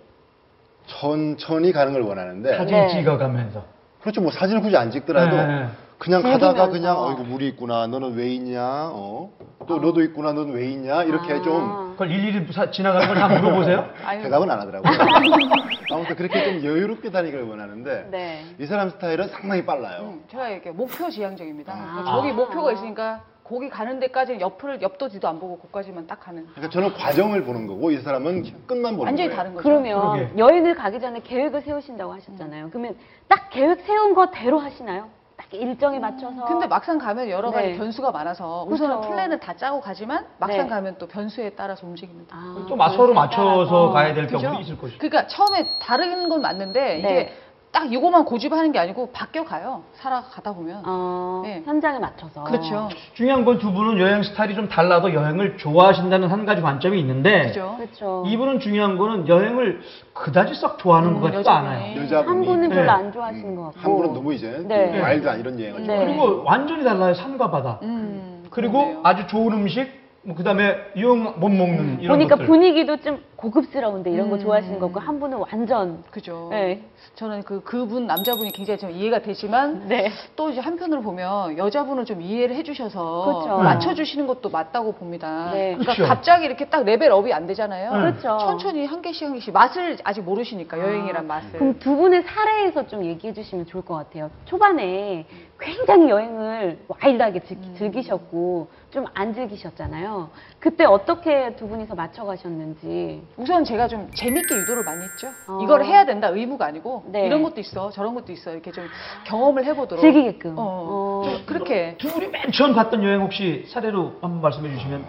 [0.86, 2.88] 천천히 가는 걸 원하는데 사진 네.
[2.88, 3.64] 찍어가면서.
[4.00, 5.66] 그렇죠 뭐 사진을 굳이 안 찍더라도 네.
[5.98, 6.46] 그냥 즐기면서.
[6.48, 8.62] 가다가 그냥 어이구 물이 있구나 너는 왜 있냐
[8.92, 9.30] 어?
[9.66, 11.42] 또 너도 있구나 너는 왜 있냐 이렇게 아.
[11.42, 13.88] 좀 그걸 일일이 사- 지나가는 걸 다 물어보세요?
[14.22, 14.92] 대답은 안 하더라고요.
[15.92, 18.44] 아무튼 그렇게 좀 여유롭게 다니기를 원하는데 네.
[18.60, 20.02] 이 사람 스타일은 상당히 빨라요.
[20.02, 21.72] 음, 제가 이렇게 목표 지향적입니다.
[21.72, 22.04] 아.
[22.06, 26.46] 저기 목표가 있으니까 거기 가는 데까지 옆을 옆도 뒤도 안 보고 거기까지만 딱 가는.
[26.46, 29.36] 그러니까 저는 과정을 보는 거고 이 사람은 끝만 보는 완전히 거예요.
[29.36, 29.62] 다른 거죠.
[29.68, 30.32] 그러면 그러게.
[30.36, 32.70] 여행을 가기 전에 계획을 세우신다고 하셨잖아요.
[32.70, 32.96] 그러면
[33.28, 35.08] 딱 계획 세운 거대로 하시나요?
[35.36, 36.44] 딱 일정에 맞춰서.
[36.46, 37.76] 근데 막상 가면 여러 가지 네.
[37.78, 39.10] 변수가 많아서 우선은 그쵸.
[39.10, 40.66] 플랜은 다 짜고 가지만 막상 네.
[40.68, 42.34] 가면 또 변수에 따라서 움직입니다.
[42.36, 43.90] 아, 또 맞- 서로 맞춰서 따라서.
[43.90, 44.38] 가야 될 그죠?
[44.38, 44.98] 경우도 있을 것이고.
[44.98, 46.98] 그러니까 처음에 다른 건 맞는데 네.
[46.98, 47.32] 이게
[47.76, 49.82] 딱 이거만 고집하는 게 아니고 바뀌어 가요.
[49.92, 50.80] 살아가다 보면.
[50.86, 51.62] 어, 네.
[51.66, 52.42] 현장에 맞춰서.
[52.44, 52.88] 그렇죠.
[53.12, 57.74] 중요한 건 두 분은 여행 스타일이 좀 달라도 여행을 좋아하신다는 한 가지 관점이 있는데 그죠?
[57.76, 58.24] 그렇죠.
[58.26, 59.80] 이분은 중요한 거는 여행을
[60.14, 61.68] 그다지 썩 좋아하는 음, 것 같지도 여자분이.
[61.74, 62.02] 않아요.
[62.02, 62.88] 여자분이 한 분은 별로 네.
[62.88, 63.80] 안 좋아하시는 것 같고.
[63.80, 64.92] 한 분은 너무 이제 네.
[64.92, 65.98] 그 wild 한 이런 여행을 네.
[66.06, 67.12] 그리고 완전히 달라요.
[67.12, 67.78] 산과 바다.
[67.82, 69.00] 음, 그리고 그러네요.
[69.02, 69.86] 아주 좋은 음식,
[70.22, 72.46] 뭐 그다음에 용 못 먹는 이런 보니까 것들.
[72.46, 74.40] 분위기도 좀 고급스러운데 이런 거 음.
[74.40, 76.48] 좋아하시는 거고 한 분은 완전 그죠.
[76.50, 76.82] 네.
[77.16, 80.10] 저는 그 그분 남자분이 굉장히 좀 이해가 되지만 네.
[80.36, 83.58] 또 이제 한편으로 보면 여자분은 좀 이해를 해주셔서 그쵸.
[83.58, 85.50] 맞춰주시는 것도 맞다고 봅니다.
[85.52, 85.72] 네.
[85.74, 86.04] 그러니까 그쵸.
[86.06, 87.92] 갑자기 이렇게 딱 레벨업이 안 되잖아요.
[87.92, 87.98] 네.
[88.00, 88.38] 그렇죠.
[88.38, 91.58] 천천히 한 개씩 한 개씩 맛을 아직 모르시니까 여행이란 아, 맛을.
[91.58, 94.30] 그럼 두 분의 사례에서 좀 얘기해 주시면 좋을 것 같아요.
[94.46, 95.26] 초반에
[95.58, 97.74] 굉장히 여행을 와일드하게 즐, 음.
[97.78, 100.30] 즐기셨고 좀 안 즐기셨잖아요.
[100.58, 103.22] 그때 어떻게 두 분이서 맞춰 가셨는지.
[103.36, 105.28] 우선 제가 좀 재밌게 유도를 많이 했죠.
[105.48, 105.60] 어.
[105.62, 107.26] 이걸 해야 된다 의무가 아니고 네.
[107.26, 108.88] 이런 것도 있어 저런 것도 있어 이렇게 좀
[109.26, 110.00] 경험을 해보도록.
[110.00, 110.54] 즐기게끔.
[110.58, 111.22] 어, 어.
[111.24, 115.04] 좀 그렇게 두 분이 맨 처음 갔던 여행 혹시 사례로 한번 말씀해 주시면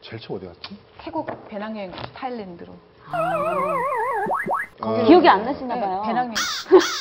[0.00, 0.76] 제일 처음 어디 갔지?
[0.98, 2.72] 태국 배낭여행 타일랜드로.
[4.82, 6.02] 어, 기억이 안 나시나 네, 봐요.
[6.06, 6.34] 배낭여행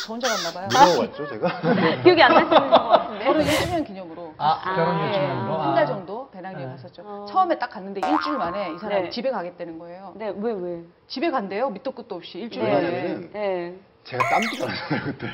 [0.06, 0.68] 저 혼자 갔나 봐요.
[0.68, 1.62] 누가 갔죠 제가?
[2.04, 3.26] 기억이 안 나시는 것 같은데.
[3.26, 4.34] 결혼 1주년 기념으로.
[4.38, 5.06] 아, 아, 결혼 예.
[5.08, 6.72] 일주년으로 한달 정도 배낭여행 네.
[6.76, 7.02] 갔었죠.
[7.06, 7.26] 어.
[7.30, 9.10] 처음에 딱 갔는데 일주일 만에 이 사람이 네.
[9.10, 10.14] 집에 가겠다는 거예요.
[10.16, 10.80] 네, 왜 왜?
[11.08, 11.70] 집에 간대요.
[11.70, 12.74] 밑도 끝도 없이 일주일 네.
[12.74, 12.86] 만에.
[12.88, 13.76] 왜냐면은 네.
[14.06, 15.28] 제가 땀띠가 나잖아요 그때.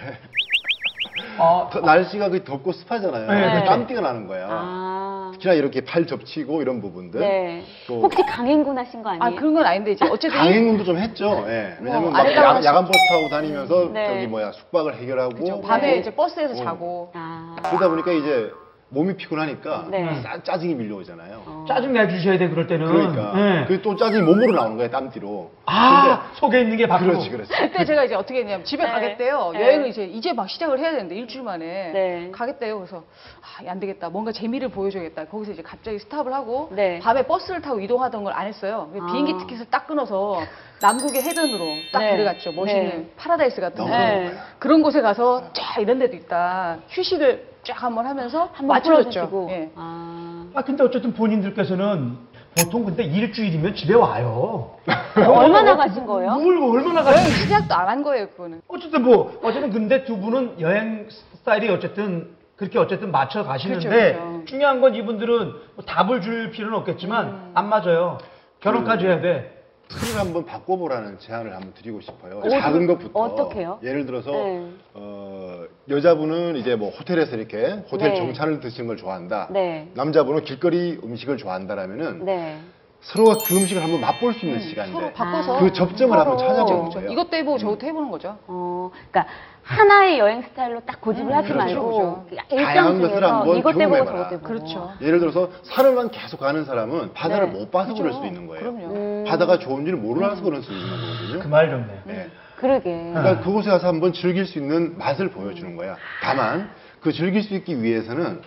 [1.38, 3.28] 어, 더- 날씨가 그 덥고 습하잖아요.
[3.28, 3.66] 네, 네.
[3.66, 4.48] 땀띠가 나는 거예요.
[4.50, 5.32] 아.
[5.34, 7.20] 특히나 이렇게 팔 접치고 이런 부분들.
[7.20, 7.64] 네.
[7.88, 9.40] 또 혹시 강행군 하신 거 아 아니에요?
[9.40, 11.44] 그런 건 아닌데 이제 어쨌든 강행군도 좀 했죠.
[11.48, 11.76] 예.
[11.80, 14.08] 왜냐면 뭐, 막 아름다운 야, 간 버스 타고 다니면서 네.
[14.08, 15.62] 저기 뭐야 숙박을 해결하고 그죠.
[15.62, 16.64] 밤에 뭐 이제 버스에서 어.
[16.64, 17.56] 자고 아.
[17.64, 18.52] 그러다 보니까 이제
[18.90, 20.22] 몸이 피곤하니까 네.
[20.22, 21.42] 짜, 짜증이 밀려오잖아요.
[21.46, 21.66] 어.
[21.68, 22.86] 짜증 내주셔야 돼 그럴 때는.
[22.86, 23.66] 그러니까 네.
[23.66, 25.52] 그또 짜증이 몸으로 나오는 거예요 땀띠로.
[25.66, 27.14] 아 속에 있는 게 밖으로.
[27.14, 27.52] 그렇지 그렇지.
[27.52, 28.92] 그때 제가 이제 어떻게 했냐면 집에 네.
[28.92, 29.52] 가겠대요.
[29.54, 29.62] 네.
[29.62, 32.30] 여행을 이제 이제 막 시작을 해야 되는데 일주일 만에 네.
[32.32, 32.78] 가겠대요.
[32.78, 33.04] 그래서
[33.42, 34.10] 아, 안 되겠다.
[34.10, 35.26] 뭔가 재미를 보여줘야겠다.
[35.26, 37.00] 거기서 이제 갑자기 stop을 하고 네.
[37.00, 38.92] 밤에 버스를 타고 이동하던 걸 안 했어요.
[39.00, 39.06] 아.
[39.12, 40.42] 비행기 티켓을 딱 끊어서
[40.82, 42.12] 남극의 해변으로 딱 네.
[42.12, 42.52] 데려갔죠.
[42.52, 43.10] 멋있는 네.
[43.18, 43.90] 파라다이스 같은 너무.
[43.90, 44.32] 네.
[44.60, 46.80] 그런 곳에 가서 쫙 이런 데도 있다.
[46.90, 49.48] 휴식을 쫙 한번 하면서 한번 맞춰줬죠.
[49.50, 49.72] 예.
[49.76, 50.46] 아.
[50.54, 52.18] 아 근데 어쨌든 본인들께서는
[52.58, 54.76] 보통 근데 일주일이면 집에 와요.
[55.16, 56.32] 얼마나 가신 거예요?
[56.36, 58.62] 뭘 얼마나 여행 가시 시작도 안 한 거예요, 그거는.
[58.68, 64.46] 어쨌든 뭐 어쨌든 근데 두 분은 여행 스타일이 어쨌든 그렇게 어쨌든 맞춰 가시는데 그렇죠, 그렇죠.
[64.46, 67.52] 중요한 건 이분들은 뭐 답을 줄 필요는 없겠지만 음.
[67.56, 68.18] 안 맞아요.
[68.62, 69.55] 결혼까지 해야 돼.
[69.90, 72.40] 틀을 한번 바꿔보라는 제안을 한번 드리고 싶어요.
[72.44, 73.20] 어디- 작은 것부터.
[73.20, 73.80] 어떻게요?
[73.84, 74.70] 예를 들어서 네.
[74.94, 78.16] 어, 여자분은 이제 뭐 호텔에서 이렇게 호텔 네.
[78.16, 79.50] 정찬을 드시는 걸 좋아한다.
[79.52, 79.90] 네.
[79.94, 82.58] 남자분은 길거리 음식을 좋아한다라면은 네.
[83.02, 86.50] 서로가 그 음식을 한번 맛볼 수 있는 시간인데 서로 바꿔서 그 접점을 한번 서로.
[86.50, 86.90] 찾아보는.
[86.90, 87.12] 거예요.
[87.12, 88.38] 이것도 해보고 저것도 해보는 거죠.
[88.48, 89.28] 어, 그러니까
[89.66, 92.46] 하나의 여행 스타일로 딱 고집을 음, 하지 그렇죠, 말고 그렇죠.
[92.52, 94.06] 일정 다양한 것을 중에서 한번 이것 경험해봐라.
[94.06, 94.48] 저것 해보고.
[94.48, 94.94] 그렇죠.
[95.02, 97.60] 예를 들어서 산을만 계속 가는 사람은 바다를 네.
[97.60, 98.14] 못 봐서 그럴.
[98.14, 98.62] 수도 있는 거예요.
[98.62, 98.94] 그럼요.
[98.94, 101.40] 음, 바다가 좋은지를 모르서 그럴 수도 있는 거거든요.
[101.40, 102.02] 그 말 좋네.
[102.06, 102.28] 네.
[102.58, 103.10] 그러게.
[103.14, 105.98] 그러니까 그곳에 가서 한번 즐길 수 있는 맛을 보여주는 거야.
[106.22, 106.70] 다만
[107.02, 108.42] 그 즐길 수 있기 위해서는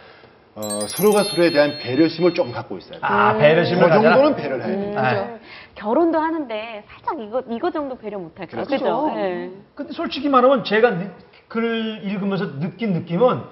[0.54, 2.98] 어, 서로가 서로에 대한 배려심을 조금 갖고 있어야 돼.
[3.02, 4.14] 아그 배려심을 가져라.
[4.14, 5.12] 정도는 배려를 해야 음, 됩니다.
[5.12, 5.38] 네.
[5.78, 8.64] 결혼도 하는데 살짝 이거 이거 정도 배려 못할까요?
[8.64, 8.84] 그렇죠.
[8.84, 9.12] 그죠?
[9.14, 9.50] 네.
[9.74, 11.10] 근데 솔직히 말하면 제가 느-
[11.46, 13.42] 글 읽으면서 느낀 느낌은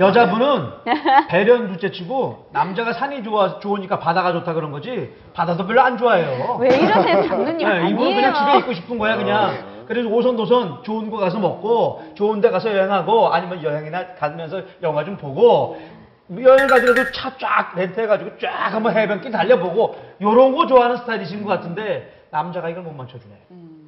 [0.00, 0.68] 여자분은
[1.28, 6.56] 배려는 둘째치고 남자가 산이 좋아 좋으니까 바다가 좋다 그런 거지 바다도 별로 안 좋아해요.
[6.58, 7.68] 왜 이러세요, 장르님?
[7.68, 8.58] 네, 이분은 그냥 집에.
[8.60, 9.52] 있고 싶은 거야 그냥.
[9.52, 9.64] 네.
[9.86, 15.16] 그래서 오손도손 좋은 거 가서 먹고 좋은 데 가서 여행하고 아니면 여행이나 가면서 영화 좀
[15.18, 15.76] 보고
[16.40, 22.24] 여행 가더라도 차 쫙 렌트해가지고 쫙 한번 해변길 달려보고 요런 거 좋아하는 스타일이신 것 같은데
[22.30, 23.34] 남자가 이걸 못 맞춰주네.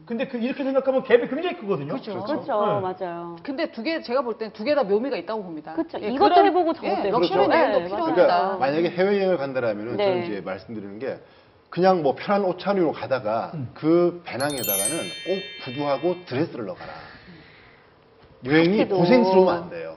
[0.04, 1.88] 근데 그 이렇게 생각하면 갭이 굉장히 크거든요.
[1.88, 2.22] 그렇죠.
[2.22, 2.80] 그렇죠, 네.
[2.80, 3.36] 맞아요.
[3.42, 5.72] 근데 두 개 제가 볼땐두개 다 묘미가 있다고 봅니다.
[5.74, 5.98] 그렇죠.
[6.00, 7.18] 예, 이것도 그런- 해보고 저것도 예, 해보고.
[7.20, 7.88] 럭셔리 네, 여행도 맞아요.
[7.88, 8.14] 필요합니다.
[8.26, 10.04] 그러니까 만약에 해외여행을 간다라면은 네.
[10.04, 11.18] 저는 이제 말씀드리는 게
[11.70, 13.68] 그냥 뭐 편한 옷 차림으로 가다가 음.
[13.74, 14.96] 그 배낭에다가는
[15.26, 16.92] 꼭 구두하고 드레스를 넣어가라.
[18.44, 18.96] 여행이 파티도.
[18.98, 19.95] 고생스러우면 안 돼요.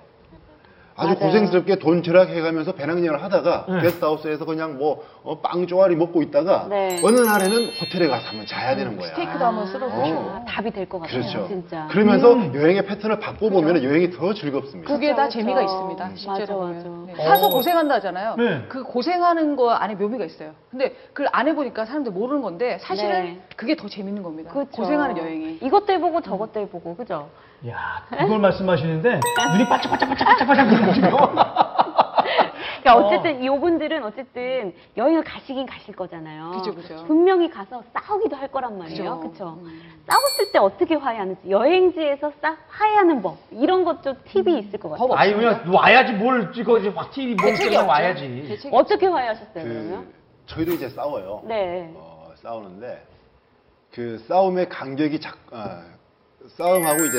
[0.99, 1.19] 아주 맞아요.
[1.19, 3.81] 고생스럽게 돈 절약해가면서 배낭여행을 하다가 네.
[3.81, 6.99] 게스트하우스에서 그냥 뭐빵 쪼가리 먹고 있다가 네.
[7.03, 9.09] 어느 날에는 호텔에 가서 한번 자야 되는 거야.
[9.11, 10.17] 스테이크도 한번 쓸어 보시고.
[10.19, 10.45] 어.
[10.47, 11.47] 답이 될 것 같아요, 그렇죠.
[11.47, 11.87] 진짜.
[11.89, 12.53] 그러면서 음.
[12.53, 14.91] 여행의 패턴을 바꿔보면 여행이 더 즐겁습니다.
[14.93, 15.73] 두개다 그렇죠, 재미가 그렇죠.
[15.73, 16.05] 있습니다.
[16.07, 16.15] 음.
[16.15, 16.73] 실제로 맞아.
[16.73, 16.89] 맞아.
[17.07, 17.15] 네.
[17.25, 17.49] 사서 어.
[17.49, 18.35] 고생한다 하잖아요.
[18.37, 18.65] 네.
[18.67, 20.51] 그 고생하는 거 안에 묘미가 있어요.
[20.69, 23.41] 근데 그걸 안 해보니까 사람들 모르는 건데 사실은 네.
[23.55, 24.51] 그게 더 재밌는 겁니다.
[24.51, 24.69] 그렇죠.
[24.71, 25.59] 고생하는 여행이.
[25.61, 27.29] 이것도 해보고 저것도 해보고, 그죠?
[27.67, 29.19] 야, 그걸 말씀하시는데
[29.51, 31.09] 눈이 반짝반짝반짝반짝 그러거든요.
[32.81, 32.99] 그러니까 어.
[33.07, 36.51] 어쨌든 이분들은 어쨌든 여행을 가시긴 가실 거잖아요.
[36.51, 37.03] 그죠, 그죠.
[37.05, 39.17] 분명히 가서 싸우기도 할 거란 말이에요.
[39.17, 39.19] 그죠.
[39.19, 39.59] 그렇죠.
[39.61, 39.81] 음.
[40.07, 45.07] 싸웠을 때 어떻게 화해하는지 여행지에서 싸 화해하는 법 이런 것도 팁이 있을 것 같아요.
[45.09, 47.89] 법 아니 그냥 와야지 뭘 찍어 이제 확 TV 뭘 대책이 찍어 없죠.
[47.91, 48.45] 와야지.
[48.47, 50.13] 대책이 어떻게 화해하셨어요, 그 그러면?
[50.45, 51.43] 저희도 이제 싸워요.
[51.45, 51.91] 네.
[51.95, 53.05] 어, 싸우는데
[53.93, 55.83] 그 싸움의 간격이 자, 아,
[56.47, 57.17] 싸움하고 이제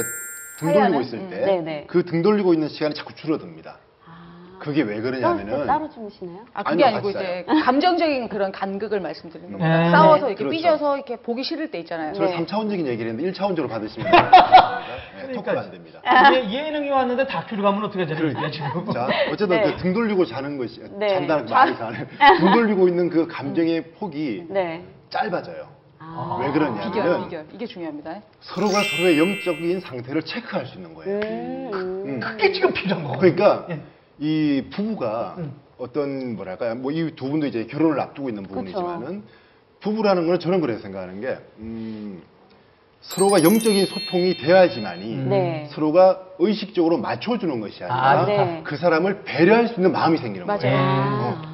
[0.61, 1.01] 등 돌리고?
[1.01, 1.31] 있을 음.
[1.31, 1.85] 때 네네.
[1.87, 3.79] 그등 돌리고 있는 시간이 자꾸 줄어듭니다.
[4.07, 6.41] 아, 그게 왜 그러냐면은 따로 주무시나요?
[6.53, 9.79] 아, 그게 아니요, 아니고 같이 이제 감정적인 그런 간극을 말씀드리는 겁니다.
[9.83, 9.91] 네.
[9.91, 10.51] 싸워서 이렇게 그렇죠.
[10.57, 12.13] 삐져서 이렇게 보기 싫을 때 있잖아요.
[12.13, 12.45] 저는 네.
[12.45, 14.81] 3차원적인 얘기를 했는데 1차원적으로 받으시면 됩니다.
[15.27, 16.03] 네, 토크가 안 됩니다.
[16.35, 18.93] 예, 예능이 왔는데 다큐로 가면 어떻게 되는 지금?
[18.93, 19.63] 자, 어쨌든 네.
[19.73, 21.09] 그등 돌리고 자는 것이 네.
[21.09, 22.07] 잔다는 거 말이 자는
[22.39, 24.85] 등 돌리고 있는 그 감정의 폭이 네.
[25.09, 25.80] 짧아져요.
[26.13, 26.39] 아.
[26.41, 27.47] 왜 그러냐면은 비결, 비결.
[27.53, 28.21] 이게 중요합니다.
[28.41, 31.21] 서로가 서로의 영적인 상태를 체크할 수 있는 거예요.
[31.21, 32.05] 음, 음.
[32.07, 32.21] 음.
[32.21, 33.19] 그게 지금 필요한 거고.
[33.19, 33.81] 그러니까 예.
[34.19, 35.53] 이 부부가 음.
[35.79, 38.43] 어떤 뭐랄까요 뭐이 두 분도 이제 결혼을 앞두고 있는.
[38.43, 39.23] 부분이지만은
[39.81, 42.23] 부부라는 거는 저는 그렇게 생각하는 게 음,
[43.01, 45.29] 서로가 영적인 소통이 돼야지만이 음.
[45.31, 45.69] 네.
[45.71, 48.61] 서로가 의식적으로 맞춰주는 것이 아니라 아, 네.
[48.63, 50.61] 그 사람을 배려할 수 있는 마음이 생기는 맞아요.
[50.61, 50.77] 거예요.
[50.77, 51.50] 아.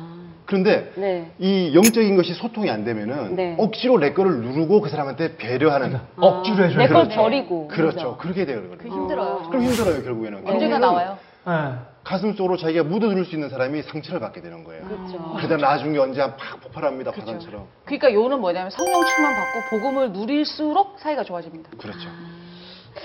[0.47, 1.31] 그런데 네.
[1.39, 3.57] 이 영적인 것이 소통이 안 되면은 네.
[3.59, 7.17] 억지로 내 거를 누르고 그 사람한테 배려하는 억지로 해줘야 내걸 그렇죠.
[7.21, 7.69] 버리고.
[7.69, 8.17] 그렇죠.
[8.17, 8.95] 그렇게 그게 되거든요.
[8.95, 9.49] 힘들어요.
[9.51, 10.45] 그럼 힘들어요 결국에는.
[10.45, 11.19] 문제가 결국에는 나와요.
[11.49, 11.97] 예.
[12.05, 14.85] 가슴 속으로 자기가 묻어둘 수 있는 사람이 상처를 받게 되는 거예요.
[14.85, 15.35] 그렇죠.
[15.37, 17.33] 그러다 나중에 언제 한팍 폭발합니다 그렇죠.
[17.33, 17.67] 화산처럼.
[17.85, 21.71] 그러니까 요는 뭐냐면 성령 충만 받고 복음을 누릴수록 사이가 좋아집니다.
[21.77, 22.09] 그렇죠.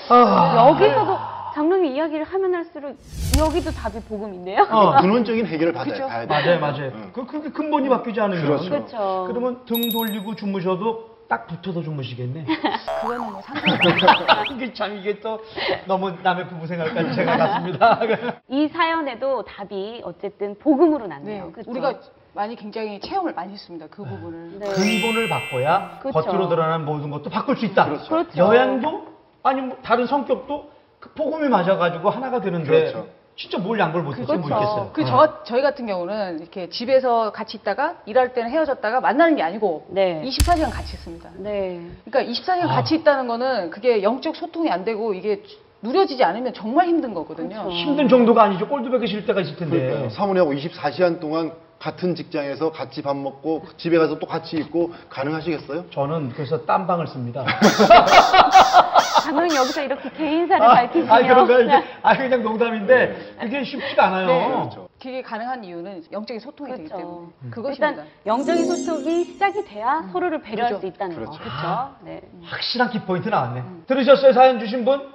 [0.10, 0.69] 아.
[0.69, 1.17] 여기서도
[1.54, 2.95] 장롱이 이야기를 하면 할수록
[3.39, 4.67] 여기도 답이 복음인데요.
[4.69, 5.01] 어.
[5.01, 6.08] 근원적인 해결을 받아야, 그죠.
[6.08, 6.60] 봐야 맞아요, 돼요.
[6.60, 6.91] 맞아요.
[6.95, 7.12] 응.
[7.13, 8.45] 그, 그게 근본이 바뀌지 않으면.
[8.45, 8.69] 그렇죠.
[8.69, 9.25] 그렇죠.
[9.27, 12.45] 그러면 등 돌리고 주무셔도 딱 붙어서 주무시겠네.
[13.01, 14.43] 그거는 뭐 상관없어요.
[14.56, 15.39] 이게 참 이게 또
[15.88, 17.99] 너무 남의 부부 생활까지 제가 갔습니다.
[18.49, 21.45] 이 사연에도 답이 어쨌든 복음으로 났네요.
[21.45, 21.51] 네.
[21.51, 21.71] 그렇죠?
[21.71, 21.99] 우리가
[22.34, 23.88] 많이 굉장히 체험을 많이 했습니다.
[23.89, 24.60] 그 부분을.
[24.60, 24.67] 네.
[24.69, 26.21] 근본을 바꿔야 그렇죠.
[26.21, 27.86] 겉으로 드러나는 모든 것도 바꿀 수 있다.
[27.86, 28.10] 그렇죠.
[28.10, 28.38] 그렇죠.
[28.38, 29.11] 여행도
[29.43, 33.08] 아니 뭐 다른 성격도 그 복음이 맞아가지고 하나가 되는데 그렇죠.
[33.36, 34.41] 진짜 뭘 양보를 못했지 그렇죠.
[34.41, 34.89] 모르겠어요.
[34.93, 39.88] 그 저, 저희 같은 경우는 이렇게 집에서 같이 있다가 일할 때는 헤어졌다가 만나는 게 아니고
[39.89, 40.21] 네.
[40.25, 41.30] 24시간 같이 있습니다.
[41.38, 41.82] 네.
[42.06, 42.75] 그러니까 24시간 아.
[42.75, 45.41] 같이 있다는 거는 그게 영적 소통이 안 되고 이게
[45.82, 47.63] 누려지지 않으면 정말 힘든 거거든요.
[47.63, 47.71] 그렇죠.
[47.71, 48.67] 힘든 정도가 아니죠.
[48.67, 49.80] 꼴도 보기 싫을 때가 있을 텐데.
[49.80, 50.10] 그러니까요.
[50.12, 55.89] 사모님하고 24시간 동안 같은 직장에서 같이 밥 먹고 집에 가서 또 같이 있고 가능하시겠어요?
[55.89, 57.44] 저는 그래서 딴 방을 씁니다.
[59.26, 61.62] 감독님 여기서 이렇게 개인사를 밝히시면 아, 그런가요?
[61.62, 64.28] 이제, 아, 그냥 농담인데, 그게 쉽지가 않아요.
[64.28, 64.48] 네.
[64.48, 64.89] 그렇죠.
[65.00, 66.98] 그게 가능한 이유는 영적인 소통이 되기 그렇죠.
[66.98, 67.89] 때문에 그것입니다.
[67.89, 70.82] 일단 영적인 소통이 시작이 돼야 서로를 배려할 그렇죠.
[70.82, 71.22] 수 있다는 거.
[71.22, 71.39] 그렇죠.
[71.39, 71.96] 그렇죠.
[72.02, 72.22] 네.
[72.44, 73.63] 확실한 키포인트 나왔네.
[73.88, 74.34] 들으셨어요?
[74.34, 75.12] 사연 주신 분?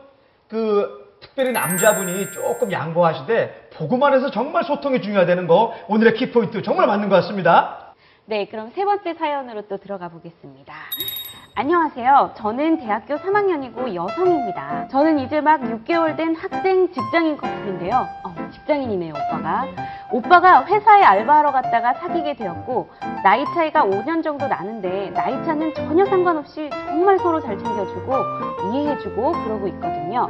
[0.49, 7.09] 그, 특별히 남자분이 조금 양보하시되, 보고만 해서 정말 소통이 중요하다는 거, 오늘의 키포인트 정말 맞는
[7.09, 7.95] 것 같습니다.
[8.27, 10.75] 네, 그럼 세 번째 사연으로 또 들어가 보겠습니다.
[11.55, 12.33] 안녕하세요.
[12.37, 14.89] 저는 대학교 3학년이고 여성입니다.
[14.89, 18.07] 저는 이제 막 6개월 된 학생 직장인 커플인데요.
[18.25, 19.65] 어, 직장인이네요, 오빠가.
[20.13, 22.91] 오빠가 회사에 알바하러 갔다가 사귀게 되었고,
[23.25, 28.13] 나이 차이가 5년 정도 나는데, 나이 차는 전혀 상관없이 정말 서로 잘 챙겨주고,
[28.73, 30.29] 이해해주고, 그러고 있거든요.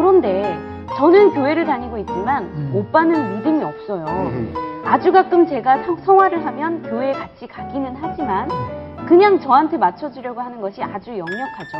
[0.00, 0.58] 그런데,
[0.96, 2.70] 저는 교회를 다니고 있지만, 음.
[2.74, 4.04] 오빠는 믿음이 없어요.
[4.06, 4.54] 음.
[4.84, 8.48] 아주 가끔 제가 성- 성화를 하면 교회에 같이 가기는 하지만
[9.06, 11.78] 그냥 저한테 맞춰주려고 하는 것이 아주 역력하죠.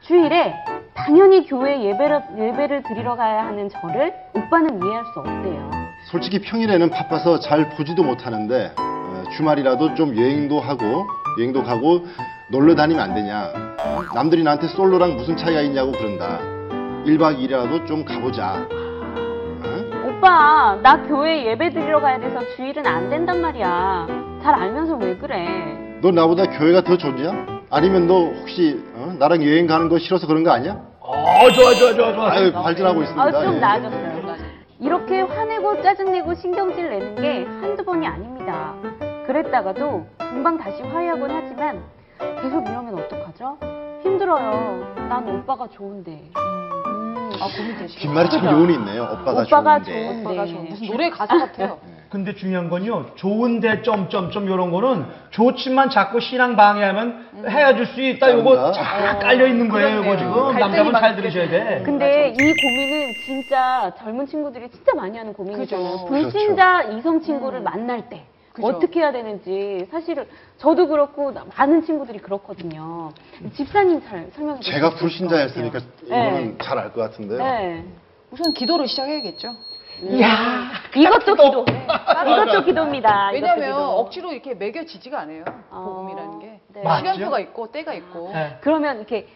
[0.00, 0.54] 주일에
[0.94, 5.70] 당연히 교회 예배를, 예배를 드리러 가야 하는 저를 오빠는 이해할 수 없대요.
[6.10, 11.06] 솔직히 평일에는 바빠서 잘 보지도 못하는데 어, 주말이라도 좀 여행도 하고
[11.38, 12.06] 여행도 가고
[12.50, 13.50] 놀러 다니면 안 되냐
[14.14, 16.38] 남들이 나한테 솔로랑 무슨 차이가 있냐고 그런다
[17.06, 20.08] 1박 2일이라도 좀 가보자 어?
[20.08, 24.06] 오빠, 나 교회 예배 드리러 가야 돼서 주일은 안 된단 말이야.
[24.42, 25.46] 잘 알면서 왜 그래?
[26.02, 27.46] 너 나보다 교회가 더 좋냐?
[27.70, 29.14] 아니면 너 혹시 어?
[29.18, 30.80] 나랑 여행 가는 거 싫어서 그런 거 아니야?
[31.00, 32.32] 어, 좋아, 좋아, 좋아, 좋아.
[32.32, 33.58] 아유 발전하고 있습니다 아, 좀 예.
[33.58, 34.16] 나아졌어요.
[34.78, 38.74] 이렇게 화내고 짜증내고 신경질 내는 게 한두 번이 아닙니다.
[39.26, 41.82] 그랬다가도 금방 다시 화해하곤 하지만
[42.42, 43.56] 계속 이러면 어떡하죠?
[44.02, 44.94] 힘들어요.
[45.08, 46.30] 난 오빠가 좋은데.
[47.36, 47.42] 음.
[47.42, 48.00] 아 고민 되시죠.
[48.00, 50.50] 뒷말이 참 요운이 있네요 오빠가, 오빠가 좋은데 좋은- 오빠가 네.
[50.52, 51.78] 좋은 무슨 노래 가사 같아요.
[52.08, 58.32] 근데 중요한 건요, 좋은데 점점점 이런 거는 좋지만 자꾸 신앙 방해하면 헤어질 수 있다.
[58.32, 58.72] 요거?
[58.72, 60.00] 쫙 깔려 있는 거예요.
[60.02, 60.16] 이거.
[60.16, 61.82] 지금 남자분 잘 들으셔야 돼.
[61.84, 65.92] 근데 이 고민은 진짜 젊은 친구들이 진짜 많이 하는 고민이잖아요.
[65.92, 66.06] 그죠.
[66.06, 68.24] 불신자 이성 친구를 만날 때
[68.56, 68.66] 그죠.
[68.68, 73.12] 어떻게 해야 되는지 사실은 저도 그렇고 많은 친구들이 그렇거든요.
[73.54, 74.74] 집사님 잘 설명해 주세요.
[74.80, 77.84] 제가 불신자였으니까 이거는 잘 알 것 같은데요 네.
[78.30, 79.48] 우선 기도를 시작해야겠죠.
[80.10, 81.64] 이야, 이것도 기도.
[81.64, 83.30] 이것도 기도입니다.
[83.32, 83.98] 왜냐하면 이것도 기도.
[84.00, 85.44] 억지로 이렇게 매겨지지가 않아요.
[85.70, 86.82] 어, 복음이라는 게 네.
[86.82, 87.12] 맞죠?
[87.12, 88.30] 시간표가 있고 때가 있고.
[88.32, 88.56] 네.
[88.62, 89.28] 그러면 이렇게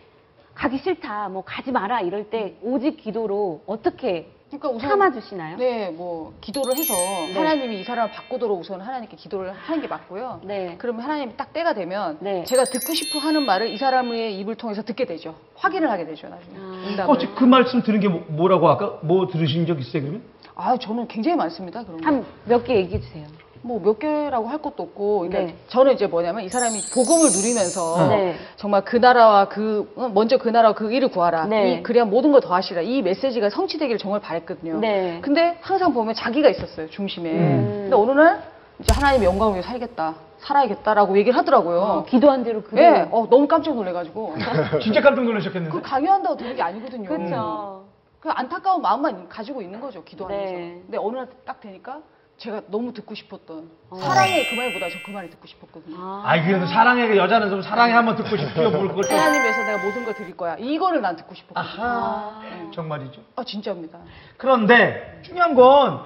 [0.54, 5.56] 가기 싫다, 뭐 가지 마라 이럴 때 오직 기도로 어떻게 그러니까 우선 참아주시나요?
[5.58, 6.92] 네, 뭐 기도를 해서
[7.28, 7.34] 네.
[7.34, 10.40] 하나님이 이 사람을 바꾸도록 우선 하나님께 기도를 하는 게 맞고요.
[10.42, 10.74] 네.
[10.78, 12.42] 그러면 하나님이 딱 때가 되면 네.
[12.44, 15.36] 제가 듣고 싶어 하는 말을 이 사람의 입을 통해서 듣게 되죠.
[15.54, 16.56] 확인을 하게 되죠, 나중에.
[16.58, 16.84] 아.
[16.88, 17.14] 응답을.
[17.14, 20.22] 어, 그 말씀 들은 게 뭐- 뭐라고 아까 뭐 들으신 적 있어요, 그러면?
[20.56, 21.84] 아, 저는 굉장히 많습니다.
[21.84, 22.06] 그런 거.
[22.06, 23.26] 한 몇 개 얘기해 주세요.
[23.62, 25.54] 뭐 몇 개라고 할 것도 없고, 그러니까 네.
[25.68, 28.36] 저는 이제 뭐냐면 이 사람이 복음을 누리면서 네.
[28.56, 31.46] 정말 그 나라와 그 어, 먼저 그 나라와 그 일을 구하라.
[31.46, 31.74] 네.
[31.74, 32.80] 이, 그래야 모든 걸 더하시라.
[32.82, 34.78] 이 메시지가 성취되기를 정말 바랬거든요.
[34.80, 35.18] 네.
[35.22, 37.30] 근데 항상 보면 자기가 있었어요 중심에.
[37.30, 37.78] 음.
[37.90, 38.42] 근데 어느 날
[38.78, 41.80] 이제 하나님의 영광을 위해 살겠다, 살아야겠다라고 얘기를 하더라고요.
[41.80, 42.96] 어, 기도한 대로 그대로.
[42.96, 44.36] 예, 어, 너무 깜짝 놀래가지고
[44.82, 45.76] 진짜 깜짝 놀라셨겠는데.
[45.76, 47.06] 그 강요한다고 되는 게 아니거든요.
[47.08, 47.84] 그렇죠.
[48.20, 50.52] 그 안타까운 마음만 가지고 있는 거죠 기도하면서.
[50.52, 50.80] 네.
[50.86, 52.00] 근데 어느 날 딱 되니까
[52.40, 53.96] 제가 너무 듣고 싶었던 어.
[53.96, 55.96] 사랑의 그 말보다 저 그 말이 듣고 싶었거든요.
[56.24, 58.70] 아, 그래도 사랑해, 여자는 좀 사랑해 한번 듣고 싶죠.
[58.70, 59.14] 뭘 그걸 또.
[59.14, 60.56] 하나님 위해서 내가 모든 걸 드릴 거야.
[60.58, 61.82] 이거를 난 듣고 싶었거든요.
[61.84, 62.40] 아하.
[62.42, 62.70] 네.
[62.72, 63.20] 정말이죠.
[63.36, 63.98] 아 진짜입니다.
[64.38, 66.04] 그런데 중요한 건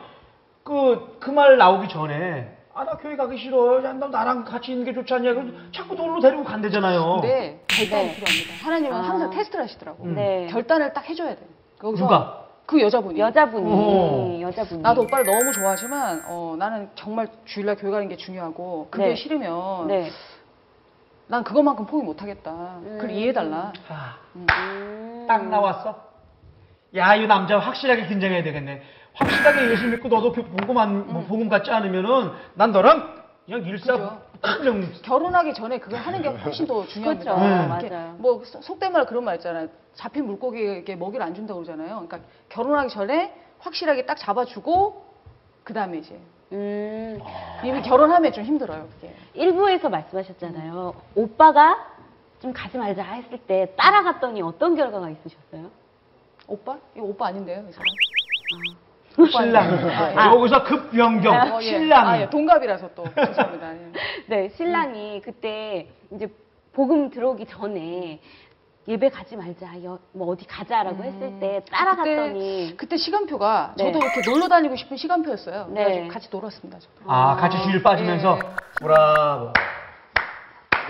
[0.64, 3.84] 그 그 말 나오기 전에 아 나 교회 가기 싫어.
[3.84, 5.34] 야, 너 나랑 같이 있는 게 좋지 않냐.
[5.34, 7.20] 그래서 자꾸 놀러 데리고 간대잖아요.
[7.20, 8.14] 근데 결단이 네.
[8.16, 8.64] 필요합니다.
[8.64, 9.02] 하나님은 아.
[9.08, 10.02] 항상 테스트를 하시더라고.
[10.04, 10.14] 음.
[10.16, 10.48] 네.
[10.50, 11.46] 결단을 딱 해줘야 돼.
[11.78, 12.43] 거기서 누가?
[12.66, 13.18] 그 여자분이.
[13.18, 14.40] 여자분이 어.
[14.40, 19.14] 여자분이 나도 오빠를 너무 좋아하지만 어, 나는 정말 주일날 교회 가는 게 중요하고 그게 네.
[19.14, 20.11] 싫으면 네.
[21.27, 22.50] 난 그것만큼 포기 못하겠다.
[22.50, 22.98] 음.
[23.00, 23.72] 그걸 이해해달라.
[23.88, 25.24] 아, 음.
[25.29, 26.05] 딱 나왔어.
[26.96, 28.83] 야, 이 남자 확실하게 긴장해야 되겠네.
[29.14, 34.20] 확실하게 예수 믿고 너도 그 복음, 뭐 복음 같지 않으면은 난 너랑 그냥 일사 그죠.
[34.40, 37.35] 그냥 결혼하기 전에 그걸 하는 게 훨씬 더 중요합니다.
[37.35, 37.46] 그렇죠.
[37.48, 37.66] 네.
[37.66, 38.14] 이렇게 맞아요.
[38.18, 39.68] 뭐 속- 속된 말로 그런 말 있잖아요.
[39.94, 42.07] 잡힌 물고기에게 먹이를 안 준다고 그러잖아요.
[42.07, 45.04] 그러니까 결혼하기 전에 확실하게 딱 잡아주고
[45.62, 46.18] 그 다음에 이제
[46.52, 47.20] 음.
[47.64, 48.88] 이미 결혼하면 좀 힘들어요.
[48.94, 49.14] 그게.
[49.35, 50.94] 일부에서 말씀하셨잖아요.
[51.14, 51.87] 오빠가
[52.40, 55.70] 좀 가지 말자 했을 때 따라갔더니 어떤 결과가 있으셨어요?
[56.46, 56.76] 오빠?
[56.94, 57.87] 이거 오빠 아닌데요, 이 사람?
[59.31, 59.74] 신랑.
[60.18, 60.37] 아, 예.
[60.37, 61.35] 여기서 급 변경.
[61.35, 61.64] 어, 예.
[61.64, 62.09] 신랑.
[62.09, 62.29] 아, 예.
[62.31, 63.74] 동갑이라서 또 죄송합니다.
[63.74, 63.92] 예.
[64.27, 66.29] 네, 신랑이 그때 이제
[66.72, 68.20] 복음 들어오기 전에
[68.87, 71.03] 예배 가지 말자, 여- 뭐 어디 가자라고 음.
[71.05, 73.85] 했을 때 그때, 따라갔더니 그때 시간표가 네.
[73.92, 75.68] 저도 이렇게 놀러 다니고 싶은 시간표였어요.
[75.70, 75.85] 네.
[75.85, 76.79] 그래가지고 같이 놀았습니다.
[76.81, 77.11] 저도.
[77.11, 78.48] 아, 같이 주일 빠지면서 네.
[78.81, 79.53] 브라보.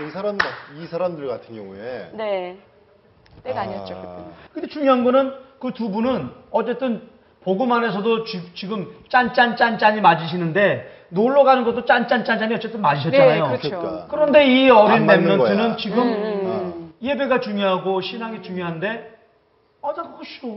[0.05, 0.37] 이 사람
[0.77, 2.57] 이 사람들 같은 경우에 네.
[3.43, 3.95] 때가 아, 아니었죠.
[3.95, 4.31] 그때.
[4.53, 7.09] 근데 중요한 거는 그 두 분은 어쨌든
[7.45, 13.47] 보고만에서도 지, 금 짠짠짠짠이 맞으시는데 놀러 가는 것도 짠짠짠짠이 어쨌든 맞으셨잖아요.
[13.47, 13.79] 네, 그렇죠.
[13.79, 14.07] 그러니까.
[14.09, 15.77] 그런데 이 어린 랩런트는.
[15.77, 16.93] 지금 음, 음.
[17.01, 19.13] 예배가 중요하고 신앙이 중요한데
[19.83, 20.49] 아, 나 그거 싫어.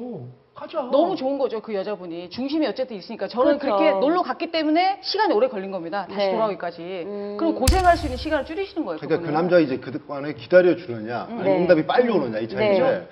[0.54, 0.80] 가자.
[0.90, 2.30] 너무 좋은 거죠, 그 여자분이.
[2.30, 3.28] 중심이 어쨌든 있으니까.
[3.28, 3.76] 저는 그렇죠.
[3.76, 6.06] 그렇게 놀러 갔기 때문에 시간이 오래 걸린 겁니다.
[6.06, 6.32] 다시 네.
[6.32, 6.82] 돌아오기까지.
[7.06, 7.36] 음.
[7.38, 8.98] 그럼 고생할 수 있는 시간을 줄이시는 거예요.
[8.98, 9.32] 그러니까 그.
[9.32, 11.58] 남자 이제 그동안에 기다려 주느냐, 아니면 네.
[11.58, 13.08] 응답이 빨리 오느냐 이 차이인데, 네.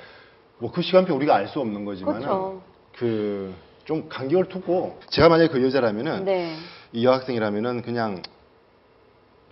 [0.58, 2.62] 뭐그 시간표 우리가 알 수 없는 거지만 은 그렇죠.
[2.98, 3.54] 그
[3.87, 6.56] 좀 간격을 두고 제가 만약에 그 여자라면은 네.
[6.92, 8.20] 이 여학생이라면은 그냥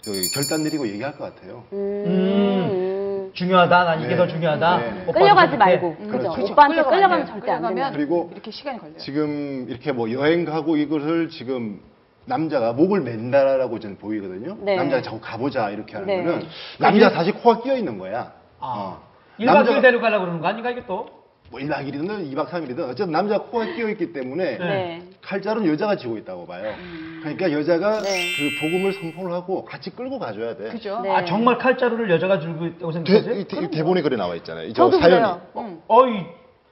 [0.04, 1.62] 그 결단 내리고 얘기할 것 같아요.
[1.72, 3.30] 음.
[3.32, 3.84] 중요하다.
[3.84, 4.16] 난 이게 네.
[4.16, 4.78] 더 중요하다.
[4.78, 5.12] 네.
[5.12, 5.56] 끌려가지.
[5.56, 5.96] 말고.
[6.00, 6.32] 음, 그죠?
[6.32, 6.52] 그렇죠.
[6.52, 7.26] 오빠한테 끌려가면 끌려가면 안 돼요.
[7.32, 7.90] 절대 안 끌려가면 됩니다.
[7.96, 8.98] 그리고 이렇게 시간이 걸려요.
[8.98, 11.80] 지금 이렇게 뭐 여행 가고 이것을 지금
[12.26, 14.56] 남자가 목을 맨다라고 저는 보이거든요.
[14.60, 14.74] 네.
[14.76, 16.24] 남자가 자꾸 가보자 이렇게 하는 네.
[16.24, 16.46] 거는
[16.80, 18.32] 남자 사실 코가 끼어 있는 거야.
[18.58, 18.66] 아.
[18.66, 19.02] 어.
[19.38, 21.08] 1박 2일 남자가- 데려가려고 그러는 거 아닌가 이게 또?
[21.54, 25.02] 뭐 1박 2일이든 2박 3일이든 어쨌든 남자가 코가 끼어 있기 때문에 네.
[25.22, 26.74] 칼자루는 여자가 쥐고 있다고 봐요.
[27.20, 28.08] 그러니까 여자가 네.
[28.36, 30.70] 그 복음을 선포를 하고 같이 끌고 가줘야 돼.
[30.70, 31.00] 그죠?
[31.02, 31.14] 네.
[31.14, 33.40] 아 정말 칼자루를 여자가 들고 있다고 대?
[33.40, 34.72] 이, 대- 대본에 그래 나와 있잖아요.
[34.72, 35.14] 저 저도 사연이.
[35.20, 35.40] 그래요.
[35.58, 35.80] 응.
[35.86, 36.24] 어이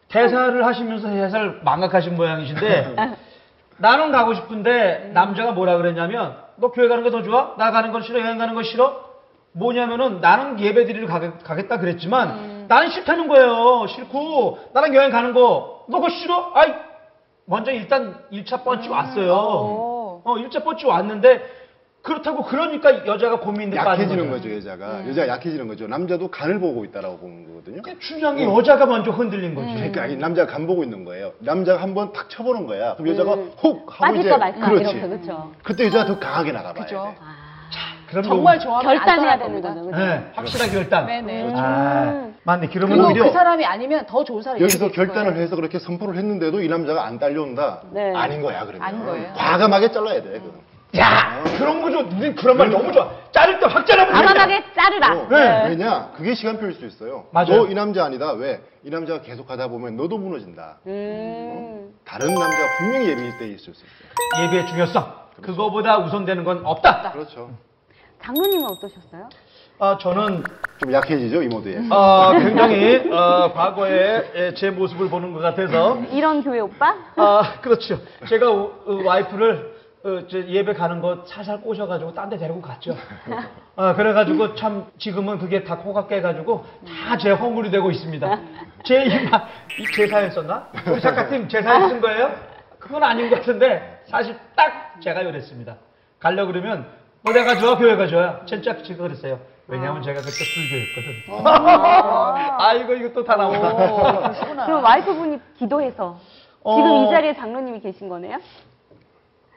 [0.09, 2.97] 대사를 하시면서 대사를 망각하신 모양이신데
[3.79, 7.55] 나는 가고 싶은데 남자가 뭐라 그랬냐면 너 교회 가는 거 더 좋아?
[7.57, 8.18] 나 가는 건 싫어?
[8.21, 9.12] 여행 가는 거 싫어?
[9.53, 13.87] 뭐냐면은 나는 예배 드리러 가겠, 가겠다 그랬지만 나는 싫다는 거예요.
[13.87, 16.52] 싫고 나랑 여행 가는 거 너 그거 싫어?
[16.54, 16.72] 아이
[17.44, 19.32] 먼저 일단 1차 뻗치 왔어요.
[19.32, 20.22] 오.
[20.24, 21.61] 어 1차 뻗치 왔는데
[22.02, 24.52] 그렇다고 그러니까 여자가 고민돼 약해지는 거죠.
[24.56, 25.06] 여자가.
[25.08, 25.87] 여자가 약해지는 거죠.
[25.87, 27.82] 남자도 간을 보고 있다라고 보는 거거든요.
[27.82, 29.72] 그게 중요한 게 여자가 먼저 흔들린 거지.
[29.74, 31.32] 그러니까 이 남자가 간 보고 있는 거예요.
[31.40, 32.94] 남자가 한 번 탁 쳐보는 거야.
[32.96, 33.52] 그럼 여자가 음.
[33.62, 34.82] 혹 하고 이제 빠질까 말까 그렇지.
[34.96, 35.52] 이렇게 그렇죠.
[35.62, 36.96] 그때 여자가 더 강하게 나가봐야 그죠.
[36.96, 37.18] 돼.
[37.20, 37.32] 아,
[38.12, 39.61] 그럼 정말 좋아하면 안 결단해야 되는.
[39.62, 39.85] 거죠.
[39.87, 39.96] 그죠?
[39.96, 41.07] 네, 확실한 결단.
[41.07, 41.53] 네네.
[41.57, 42.68] 아, 맞네.
[42.72, 45.07] 그러면 그리고 오히려 그 사람이 아니면 더 좋은 사람이 여기서 있을 거예요.
[45.14, 47.81] 결단을 해서 그렇게 선포를 했는데도 이 남자가 안 딸려온다?
[47.90, 48.12] 네.
[48.14, 48.83] 아닌 거야, 그러면.
[48.87, 49.33] 아닌 거예요.
[49.35, 50.53] 과감하게 잘라야 돼, 그거.
[50.98, 52.01] 야 그런 거죠.
[52.01, 53.09] 우린 그런 말 너무 좋아.
[53.33, 54.14] 자를 때 확 잘라버려.
[54.14, 55.12] 과감하게 자르라.
[55.14, 55.68] 어, 네.
[55.70, 56.11] 왜냐?
[56.14, 57.25] 그게 시간표일 수 있어요.
[57.31, 57.64] 맞아요.
[57.64, 58.33] 너 이 남자 아니다.
[58.33, 58.61] 왜?
[58.85, 60.81] 이 남자가 계속 하다 보면 너도 무너진다.
[60.87, 61.94] 음.
[62.05, 64.44] 다른 남자가 분명히 예민일 때 있을 수 있어요.
[64.48, 65.22] 예배의 중요성.
[65.40, 67.12] 그거보다 우선되는 건 없다.
[67.12, 67.48] 그렇죠.
[68.24, 69.28] 장로님은 어떠셨어요?
[69.78, 70.44] 아 저는
[70.78, 71.78] 좀 약해지죠, 이 모드에.
[71.90, 76.94] 어, 굉장히 어, 과거에 예, 제 모습을 보는 것 같아서 이런 교회 오빠?
[77.16, 77.98] 아 그렇죠.
[78.28, 79.72] 제가 우- 어, 와이프를
[80.04, 82.96] 어, 저 예배 가는 거 살살 꼬셔가지고 딴 데 데리고 갔죠.
[83.76, 86.64] 아, 그래가지고 참 지금은 그게 다 코가 깨가지고
[87.08, 88.38] 다 제 허물이 되고 있습니다.
[88.85, 89.46] 제, 이마-
[89.80, 90.68] 이 제사에 썼나?
[90.88, 92.32] 우리 작가팀 제사에 쓴 거예요?
[92.78, 95.76] 그건 아닌 것 같은데 사실 딱 제가 이랬습니다.
[96.18, 99.38] 가려 그러면 뭐 내가 좋아 교회가 좋아 진짜 제가 그랬어요.
[99.68, 101.46] 왜냐하면 제가 그때 불교였거든.
[102.58, 103.37] 아 이거 이거 또 다.
[103.37, 104.66] 그러시구나.
[104.66, 106.18] 그럼 와이프분이 기도해서
[106.64, 106.76] 어.
[106.76, 108.38] 지금 이 자리에 장로님이 계신 거네요?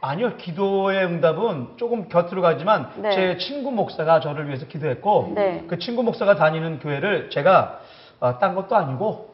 [0.02, 3.12] 아니요, 기도의 응답은 조금 곁으로 가지만 네.
[3.12, 5.64] 제 친구 목사가 저를 위해서 기도했고 네.
[5.68, 7.80] 그 친구 목사가 다니는 교회를 제가
[8.20, 9.34] 어, 딴 것도 아니고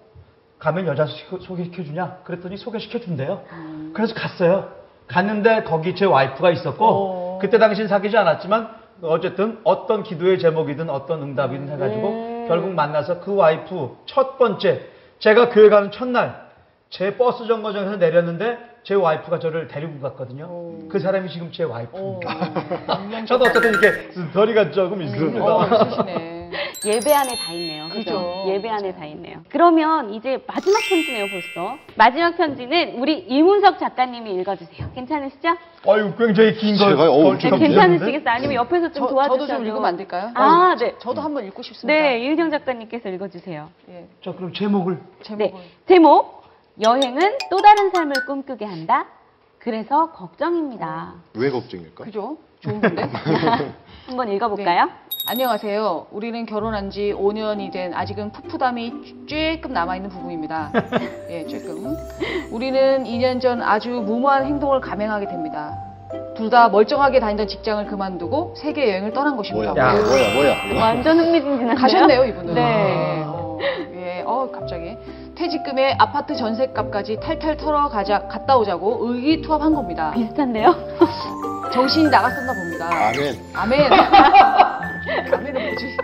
[0.59, 2.19] 가면 여자 소- 소개시켜 주냐?
[2.23, 3.41] 그랬더니 소개시켜 준대요.
[3.51, 3.91] 음.
[3.93, 4.69] 그래서 갔어요.
[5.07, 7.20] 갔는데 거기 제 와이프가 있었고 어.
[7.41, 8.69] 그때 당신 사귀지 않았지만
[9.01, 12.45] 어쨌든 어떤 기도의 제목이든 어떤 응답이든 해가지고 음.
[12.47, 14.85] 결국 만나서 그 와이프 첫 번째
[15.19, 16.49] 제가 교회 가는 첫날
[16.91, 20.87] 제 버스 정거장에서 내렸는데 제 와이프가 저를 데리고 갔거든요.
[20.89, 21.71] 그 사람이 지금 제 오.
[21.71, 23.25] 와이프입니다.
[23.25, 25.43] 저도 어쨌든 이렇게 덜이가 조금 있습니다.
[25.43, 26.40] 어.
[26.85, 27.89] 예배 안에 다 있네요.
[27.89, 27.99] 그죠?
[28.03, 28.45] 그죠.
[28.47, 29.37] 예배 안에 다 있네요.
[29.49, 31.77] 그러면 이제 마지막 편지네요, 벌써.
[31.95, 34.91] 마지막 편지는 우리 이문석 작가님이 읽어주세요.
[34.93, 35.49] 괜찮으시죠?
[35.87, 36.89] 아유 굉장히 긴 거.
[36.89, 38.29] 제가, 걸- 네, 좀 괜찮으시겠어요?
[38.29, 39.47] 아니면 옆에서 좀 저, 도와주셔도.
[39.47, 40.31] 저도 좀 읽으면 안 될까요?
[40.35, 40.95] 아, 어, 네.
[40.99, 41.99] 저, 도 한번 읽고 싶습니다.
[41.99, 43.69] 네, 이은영 작가님께서 읽어주세요.
[43.89, 45.51] 예, 자 그럼 제목을 제목을.
[45.59, 46.43] 네, 제목
[46.81, 49.05] 여행은 또 다른 삶을 꿈꾸게 한다.
[49.59, 51.13] 그래서 걱정입니다.
[51.35, 52.03] 왜 걱정일까?
[52.05, 52.37] 그죠?
[52.61, 53.03] 좋은 건데?
[54.07, 54.89] 한번 읽어볼까요?
[55.27, 56.07] 안녕하세요.
[56.11, 60.71] 우리는 결혼한 지 5년이 된 아직은 풋풋함이 쬐끔 남아있는 부부입니다.
[61.29, 61.95] 예, 쬐끔.
[62.51, 65.77] 우리는 2년 전 아주 무모한 행동을 감행하게 됩니다.
[66.35, 69.73] 둘 다 멀쩡하게 다니던 직장을 그만두고 세계 여행을 떠난 것입니다.
[69.73, 69.93] 뭐야, 야.
[69.93, 70.81] 뭐야, 뭐야, 뭐야.
[70.81, 71.75] 완전 흥미진진한데요?
[71.75, 72.53] 가셨네요, 이분은.
[72.55, 73.23] 네.
[73.27, 73.57] 어,
[73.93, 74.97] 예, 어, 갑자기.
[75.35, 80.11] 퇴직금에 아파트 전셋값까지 탈탈 털어 가자, 갔다 오자고 의기투합한 겁니다.
[80.15, 80.75] 비슷한데요?
[81.73, 82.85] 정신이 나갔었나 봅니다.
[82.89, 83.45] 아멘.
[83.53, 83.91] 아멘.
[85.33, 85.97] 아멘은 뭐지?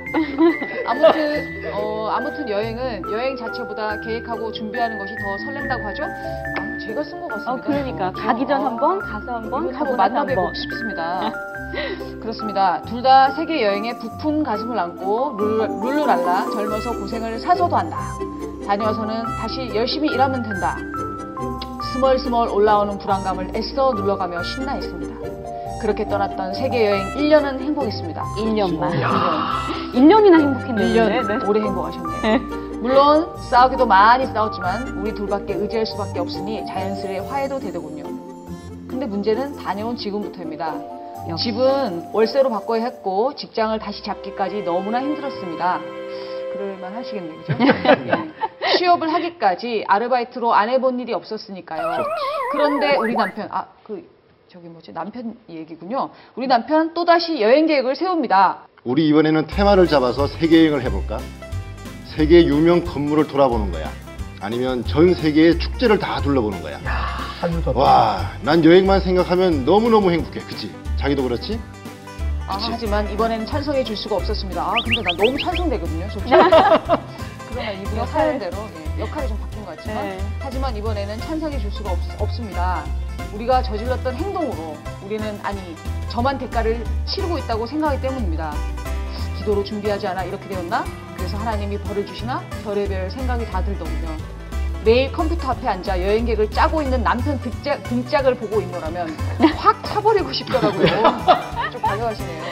[0.88, 6.04] 아무튼 아무튼 어, 아무튼 여행은 여행 자체보다 계획하고 준비하는 것이 더 설렌다고 하죠.
[6.04, 7.54] 아, 제가 쓴 것 같습니다.
[7.54, 8.22] 어, 그러니까 이거.
[8.22, 8.66] 가기 전 어.
[8.66, 10.54] 한 번, 가서 한 번, 가고 한번 나서 한 만나뵙고 번.
[10.56, 11.32] 싶습니다.
[12.22, 12.82] 그렇습니다.
[12.84, 17.98] 둘 다 세계 여행에 부푼 가슴을 안고 룰- 룰루랄라 젊어서 고생을 사서도 한다.
[18.66, 20.78] 다녀서는 다시 열심히 일하면 된다.
[21.94, 25.17] 스멀스멀 올라오는 불안감을 애써 눌러가며 신나 있습니다.
[25.80, 28.24] 그렇게 떠났던 세계 여행 1년은 행복했습니다.
[28.38, 28.92] 1년만.
[28.92, 29.94] 1년.
[29.94, 31.04] 1년이나 행복했네요.
[31.04, 31.46] 1년 네, 네.
[31.46, 32.40] 오래 행복하셨네요.
[32.82, 38.04] 물론 싸우기도 많이 싸웠지만 우리 둘밖에 의지할 수밖에 없으니 자연스레 화해도 되더군요.
[38.88, 40.76] 근데 문제는 다녀온 지금부터입니다.
[41.30, 41.52] 역시.
[41.52, 45.80] 집은 월세로 바꿔야 했고 직장을 다시 잡기까지 너무나 힘들었습니다.
[46.54, 47.54] 그럴만 하시겠네요, 그죠?
[47.60, 48.78] 예.
[48.78, 52.04] 취업을 하기까지 아르바이트로 안 해본 일이 없었으니까요.
[52.52, 54.08] 그런데 우리 남편, 아, 그,
[54.50, 56.10] 저기 뭐지, 남편 얘기군요.
[56.36, 58.60] 우리 남편 또 다시 여행 계획을 세웁니다.
[58.86, 61.20] 우리 이번에는 테마를 잡아서 세계 여행을 해볼까?
[62.16, 63.92] 세계 유명 건물을 돌아보는 거야.
[64.40, 66.80] 아니면 전 세계의 축제를 다 둘러보는 거야.
[67.76, 70.40] 와, 난 여행만 생각하면 너무너무 행복해.
[70.42, 70.72] 그치?
[70.98, 71.60] 자기도 그렇지?
[72.48, 72.70] 아, 그치.
[72.72, 74.62] 하지만 이번에는 찬성해 줄 수가 없었습니다.
[74.62, 76.32] 아, 근데 나 너무 찬성되거든요, 솔직히.
[77.50, 78.08] 그러나 이분의 역할.
[78.08, 78.58] 사연대로
[78.98, 80.18] 예, 역할이 좀 바뀐 것 같지만 네.
[80.40, 82.84] 하지만 이번에는 찬성해 줄 수가 없, 습니다
[83.34, 85.76] 우리가 저질렀던 행동으로 우리는 아니
[86.10, 88.54] 저만 대가를 치르고 있다고 생각하기 때문입니다.
[89.38, 90.84] 기도로 준비하지 않아 이렇게 되었나?
[91.16, 92.42] 그래서 하나님이 벌을 주시나?
[92.64, 94.18] 별의별 생각이 다 들더군요.
[94.84, 99.10] 매일 컴퓨터 앞에 앉아 여행 계획을 짜고 있는 남편 등짝, 등짝을 보고 있노라면
[99.58, 100.88] 확 차버리고 싶더라고요.
[101.72, 102.44] 좀 과격하시네요.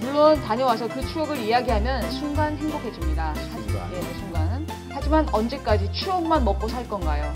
[0.00, 3.34] 물론 다녀와서 그 추억을 이야기하면 순간 행복해집니다.
[3.34, 3.92] 순간.
[3.92, 4.66] 예, 순간.
[4.88, 7.32] 하지만 언제까지 추억만 먹고 살 건가요?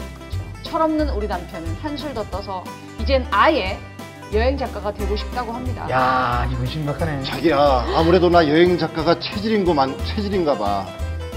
[0.64, 2.64] 철없는 우리 남편은 한술 더 떠서
[3.00, 3.78] 이젠 아예
[4.32, 5.88] 여행 작가가 되고 싶다고 합니다.
[5.90, 7.22] 야, 이건 심각하네.
[7.22, 10.84] 자기야, 아무래도 나 여행 작가가 체질인 거만, 체질인가 봐.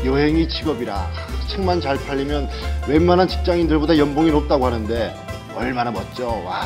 [0.04, 1.08] 여행이 직업이라.
[1.48, 2.50] 책만 잘 팔리면
[2.88, 5.16] 웬만한 직장인들보다 연봉이 높다고 하는데
[5.56, 6.28] 얼마나 멋져.
[6.28, 6.62] 와.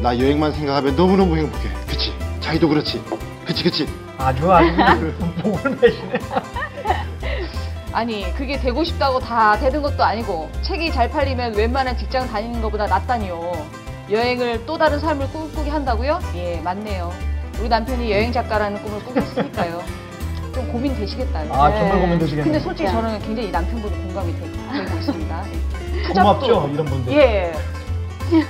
[0.00, 1.68] 나 여행만 생각하면 너무너무 행복해.
[1.86, 2.12] 그치?
[2.40, 3.02] 자기도 그렇지?
[3.44, 3.88] 그치, 그치?
[4.18, 5.12] 아주 아주
[5.44, 6.18] 목을 매시네.
[7.92, 12.86] 아니 그게 되고 싶다고 다 되는 것도 아니고 책이 잘 팔리면 웬만한 직장 다니는 것보다
[12.86, 13.52] 낫다니요.
[14.10, 16.18] 여행을 또 다른 삶을 꿈꾸게 한다고요?
[16.34, 17.12] 예 맞네요.
[17.60, 19.82] 우리 남편이 여행 작가라는 꿈을 꾸겠으니까요.
[20.54, 21.52] 좀 고민 되시겠다요.
[21.52, 22.44] 아, 정말 고민되시겠네.
[22.44, 23.02] 근데 솔직히 진짜.
[23.02, 24.40] 저는 굉장히 이 남편분이 공감이 되,
[24.84, 25.44] 되고 있습니다.
[26.14, 27.12] 고맙죠, 이런 분들.
[27.14, 27.52] 예.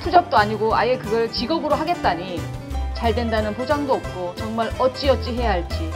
[0.03, 2.41] 투잡도 아니고 아예 그걸 직업으로 하겠다니
[2.95, 5.91] 잘 된다는 보장도 없고 정말 어찌어찌 해야 할지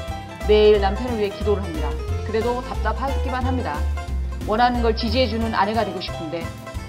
[0.49, 1.89] 매일 남편을 위해 기도를 합니다.
[2.27, 3.77] 그래도 답답하기만 합니다.
[4.47, 6.45] 원하는 걸 지지해주는 아내가 되고 싶은데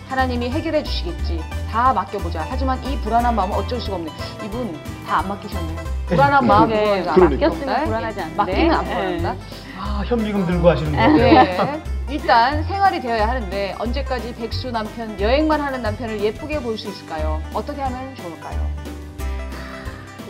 [0.09, 1.41] 하나님이 해결해 주시겠지.
[1.69, 2.45] 다 맡겨보자.
[2.49, 4.11] 하지만 이 불안한 마음은 어쩔 수가 없네.
[4.45, 5.77] 이분 다 안 맡기셨네요.
[6.07, 7.47] 불안한 마음은 네, 안 그러니까.
[7.47, 8.35] 맡겼으면 불안하지 않은데.
[8.37, 8.93] 맡기면 안 네.
[8.93, 9.35] 불안한다.
[9.79, 11.19] 아, 현미금 들고 하시는 거.
[11.19, 11.81] 예.
[12.09, 17.41] 일단 생활이 되어야 하는데 언제까지 백수 남편 여행만 하는 남편을 예쁘게 볼 수 있을까요?
[17.53, 18.65] 어떻게 하면 좋을까요?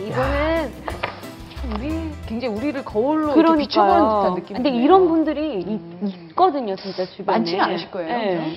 [0.00, 0.72] 이거는
[1.66, 4.34] 우리 굉장히 우리를 거울로 이렇게 비춰보는 듯한 그러니까요.
[4.34, 4.56] 느낌.
[4.56, 6.00] 근데 이런 분들이 이- 음.
[6.06, 7.38] 있 거든요, 진짜 주변에.
[7.38, 8.08] 많지는 않으실 거예요.
[8.08, 8.56] 네.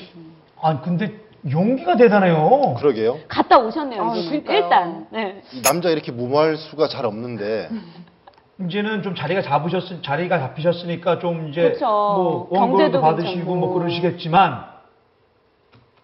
[0.61, 2.75] 아, 근데 용기가 대단해요.
[2.77, 3.17] 그러게요.
[3.27, 4.11] 갔다 오셨네요, 아.
[4.11, 4.57] 그러니까요.
[4.57, 5.07] 일단.
[5.09, 5.41] 네.
[5.51, 7.69] 이 남자 이렇게 무모할 수가 잘 없는데
[8.59, 11.85] 이제는 좀 자리가 잡으셨 자리가 잡히셨으니까 좀 이제 그쵸.
[11.87, 13.55] 뭐 원고도 경제도 받으시고 괜찮고.
[13.55, 14.65] 뭐 그러시겠지만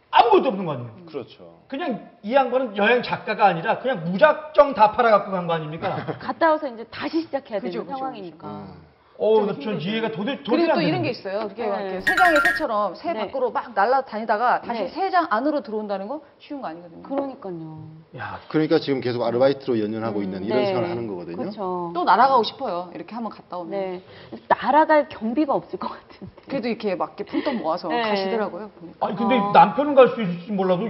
[0.10, 0.90] 아무것도 없는 거 아니에요.
[1.08, 1.60] 그렇죠.
[1.68, 6.06] 그냥 이 양반은 여행 작가가 아니라 그냥 무작정 다 팔아갖고 간 거 아닙니까?
[6.20, 8.48] 갔다 와서 이제 다시 시작해야 그죠, 되는 그죠, 상황이니까.
[8.48, 8.87] 음.
[9.20, 11.10] 어, 전 이해가 도저히 도저히 그리고 안또 이런 되는 게.
[11.10, 11.40] 있어요.
[11.40, 11.70] 이렇게 네.
[11.70, 13.20] 막 이렇게 세 장의 새처럼 새 네.
[13.22, 14.88] 밖으로 막 날아다니다가 다시 네.
[14.90, 17.02] 세 장 안으로 들어온다는 거 쉬운 거 아니거든요.
[17.02, 17.88] 그러니까요.
[18.18, 20.66] 야, 그러니까 지금 계속 아르바이트로 연연하고 있는 이런 네.
[20.68, 21.38] 생활을 하는 거거든요.
[21.38, 21.92] 그렇죠.
[21.96, 22.92] 또 날아가고 싶어요.
[22.94, 23.72] 이렇게 한번 갔다 오면.
[23.72, 24.04] 네.
[24.48, 26.34] 날아갈 경비가 없을 것 같은데.
[26.48, 28.02] 그래도 이렇게 막 이렇게 푼돈 모아서 네.
[28.02, 28.70] 가시더라고요.
[28.80, 29.08] 보니까.
[29.08, 29.52] 아니 근데 어.
[29.52, 30.90] 남편은 갈 수 있을지 몰라도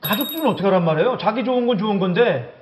[0.00, 1.18] 가족들은 어떻게 하란 말이에요?
[1.18, 2.54] 자기 좋은 건 좋은 건데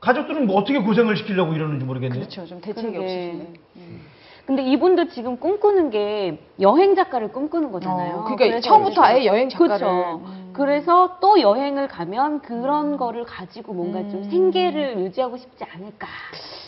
[0.00, 2.20] 가족들은 뭐 어떻게 고생을 시키려고 이러는지 모르겠네요.
[2.20, 2.44] 그렇죠.
[2.44, 2.98] 좀 대책이 그러게.
[2.98, 3.52] 없으시네.
[3.76, 4.06] 음.
[4.46, 8.16] 근데 이분도 지금 꿈꾸는 게 여행 작가를 꿈꾸는 거잖아요.
[8.16, 9.78] 어, 그러니까 처음부터 아예 여행 작가를.
[9.78, 10.20] 그렇죠.
[10.26, 10.50] 음.
[10.52, 14.30] 그래서 또 여행을 가면 그런 거를 가지고 뭔가 좀 음.
[14.30, 16.06] 생계를 유지하고 싶지 않을까.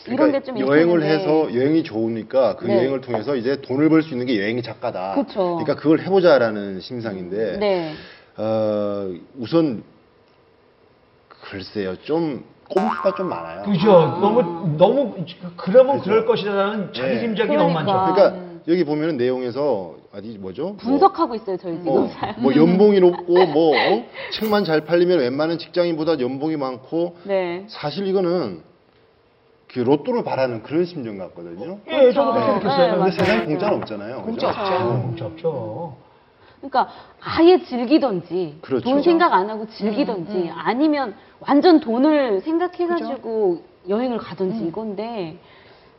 [0.06, 1.22] 이런 게좀 그러니까 여행을 있었는데.
[1.22, 2.78] 해서 여행이 좋으니까 그 네.
[2.78, 5.14] 여행을 통해서 이제 돈을 벌 수 있는 게 여행이 작가다.
[5.16, 5.56] 그쵸.
[5.58, 7.92] 그러니까 그걸 해보자라는 심상인데 네.
[8.38, 9.82] 어, 우선
[11.28, 13.62] 글쎄요 좀 꼼수가 좀 많아요.
[13.62, 14.18] 그죠?
[14.20, 15.14] 너무 너무
[15.56, 16.10] 그러면 그죠.
[16.10, 17.20] 그럴 것이라는 자기 네.
[17.20, 17.92] 짐작이 너무 많죠.
[17.92, 18.14] 그러니까.
[18.14, 18.60] 그러니까 음.
[18.68, 20.64] 여기 보면은 내용에서 어디 뭐죠?
[20.64, 21.84] 뭐, 분석하고 있어요, 저희 지금.
[21.84, 24.04] 뭐, 뭐 연봉이 높고 뭐 어?
[24.32, 27.64] 책만 잘 팔리면 웬만한 직장인보다 연봉이 많고 네.
[27.68, 28.62] 사실 이거는
[29.68, 31.78] 그 로또를 바라는 그런 심정 같거든요.
[31.88, 32.68] 예, 저도 그렇게 그렇죠.
[32.68, 32.92] 느꼈어요.
[32.92, 33.10] 네, 근데.
[33.10, 33.44] 세상에.
[33.44, 34.22] 공짜는 없잖아요.
[34.22, 34.48] 공짜?
[34.48, 34.62] 없죠.
[34.62, 35.02] 어.
[35.10, 35.96] 진짜 없죠.
[36.60, 36.88] 그러니까
[37.22, 38.84] 아예 즐기던지 그렇죠.
[38.88, 40.52] 돈 생각 안 하고 즐기던지 음, 음.
[40.54, 44.68] 아니면 완전 돈을 생각해가지고 여행을 가든지 음.
[44.68, 45.36] 이건데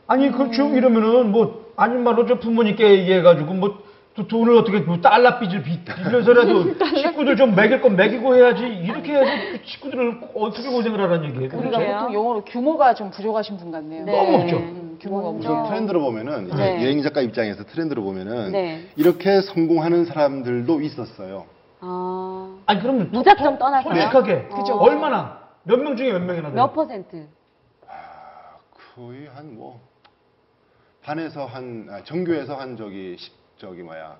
[0.06, 3.88] 아니 그 지금 이러면은 뭐 아닌 말로 저 부모님께 얘기해가지고 뭐
[4.18, 9.12] 또 돈을 어떻게 뭐 달러 빚을 빚- 빌려서라도 식구들 좀 먹일 건 먹이고 해야지 이렇게
[9.14, 11.50] 해서 그 식구들을 어떻게 고생을 하라는 얘기예요.
[11.56, 11.78] 우리가?
[11.78, 11.96] 그래요?
[12.00, 14.04] 보통 용어로 규모가 좀 부족하신 분 같네요.
[14.04, 14.10] 네.
[14.12, 14.56] 너무 없죠.
[14.98, 15.28] 음, 규모가.
[15.28, 15.48] 없죠.
[15.50, 16.84] 우선 트렌드로 보면은 이제 네.
[16.84, 18.88] 여행 작가 입장에서 트렌드로 보면은 네.
[18.96, 21.46] 이렇게 성공하는 사람들도 있었어요.
[21.80, 23.94] 아, 아니 그럼 무작정 떠나서요?
[23.94, 24.74] 솔직하게 그죠.
[24.78, 26.54] 얼마나 몇 명 중에 몇 명이나 돼요?
[26.56, 27.26] 몇 퍼센트?
[28.96, 29.80] 거의 한 뭐
[31.02, 34.16] 반에서 한 아, 전교에서 한 저기 십 저기 뭐야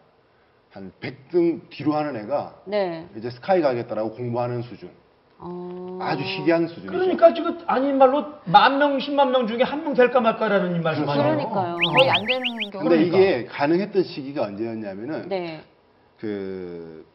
[0.70, 3.07] 한 100등 뒤로 하는 애가 네.
[3.16, 4.91] 이제 스카이 가겠다라고 공부하는 수준.
[5.41, 5.99] 어...
[6.03, 6.91] 아주 희귀한 수준이죠.
[6.93, 11.09] 그러니까 지금 아닌 말로 만 명, 십만 명 중에 한 명 될까 말까라는 이 말씀
[11.09, 11.36] 아니에요?
[11.36, 11.76] 그러니까요.
[11.97, 12.84] 거의 안 되는 경우.
[12.89, 15.62] 근데 이게 가능했던 시기가 언제였냐면은 네.
[16.18, 17.07] 그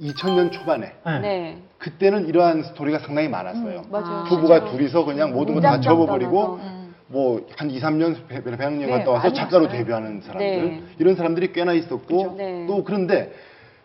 [0.00, 1.18] 2000년 초반에 네.
[1.20, 1.58] 네.
[1.78, 3.82] 그때는 이러한 스토리가 상당히 많았어요.
[3.86, 4.06] 음, 맞아요.
[4.06, 4.24] 아.
[4.24, 4.76] 부부가 진짜로.
[4.76, 6.54] 둘이서 그냥 모든 걸 다 접어버리고.
[6.56, 6.80] 음.
[7.06, 9.68] 뭐한 2, 3년 배- 배낭여행 네, 갔다 와서 작가로.
[9.68, 10.82] 데뷔하는 사람들 네.
[10.98, 12.34] 이런 사람들이 꽤나 있었고 그죠.
[12.36, 12.64] 네.
[12.66, 13.30] 또 그런데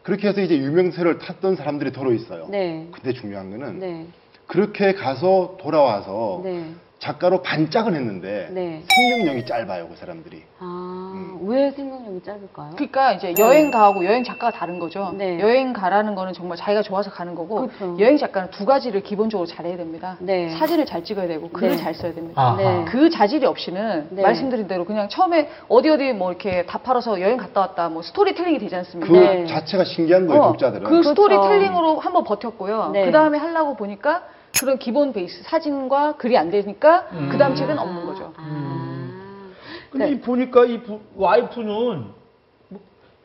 [0.10, 2.48] 그렇게 해서 이제 유명세를 탔던 사람들이 더러 있어요.
[2.50, 2.88] 네.
[2.92, 4.08] 근데 중요한 거는 네.
[4.48, 6.74] 그렇게 가서 돌아와서 네.
[7.00, 8.84] 작가로 반짝은 했는데 네.
[8.94, 10.44] 생명력이 짧아요 그 사람들이.
[10.60, 12.72] 아, 왜 생각력이 짧을까요?
[12.76, 15.14] 그러니까 이제 여행 가하고 여행 작가가 다른 거죠.
[15.18, 15.40] 네.
[15.40, 17.98] 여행 가라는 거는 정말 자기가 좋아서 가는 거고 그렇죠.
[18.00, 20.18] 여행 작가는 두 가지를 기본적으로 잘해야 됩니다.
[20.20, 20.50] 네.
[20.50, 21.78] 사진을 잘 찍어야 되고 글을 네.
[21.78, 22.42] 잘 써야 됩니다.
[22.42, 22.58] 아하.
[22.58, 22.86] 네.
[22.90, 24.22] 그 자질이 없이는 네.
[24.22, 28.60] 말씀드린 대로 그냥 처음에 어디 어디 뭐 이렇게 다 팔아서 여행 갔다 왔다 뭐 스토리텔링이
[28.60, 29.12] 되지 않습니까?
[29.12, 29.46] 그 네.
[29.46, 30.84] 자체가 신기한 거예요 어, 독자들은.
[30.84, 31.10] 그 그렇죠.
[31.10, 32.90] 스토리텔링으로 한번 버텼고요.
[32.92, 33.06] 네.
[33.06, 34.24] 그 다음에 하려고 보니까
[34.58, 37.30] 그런 기본 베이스 사진과 글이 안 되니까 음.
[37.32, 38.34] 그 다음 책은 없는 거죠.
[38.38, 39.50] 아.
[39.92, 40.12] 근데 네.
[40.14, 41.68] 이 보니까 이 부- 와이프는
[42.70, 42.80] 뭐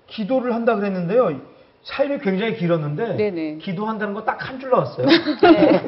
[0.07, 1.41] 기도를 한다 그랬는데요.
[1.83, 3.57] 사연이 굉장히 길었는데 네네.
[3.59, 5.07] 기도한다는 거 딱 한 줄 나왔어요.
[5.43, 5.83] 네.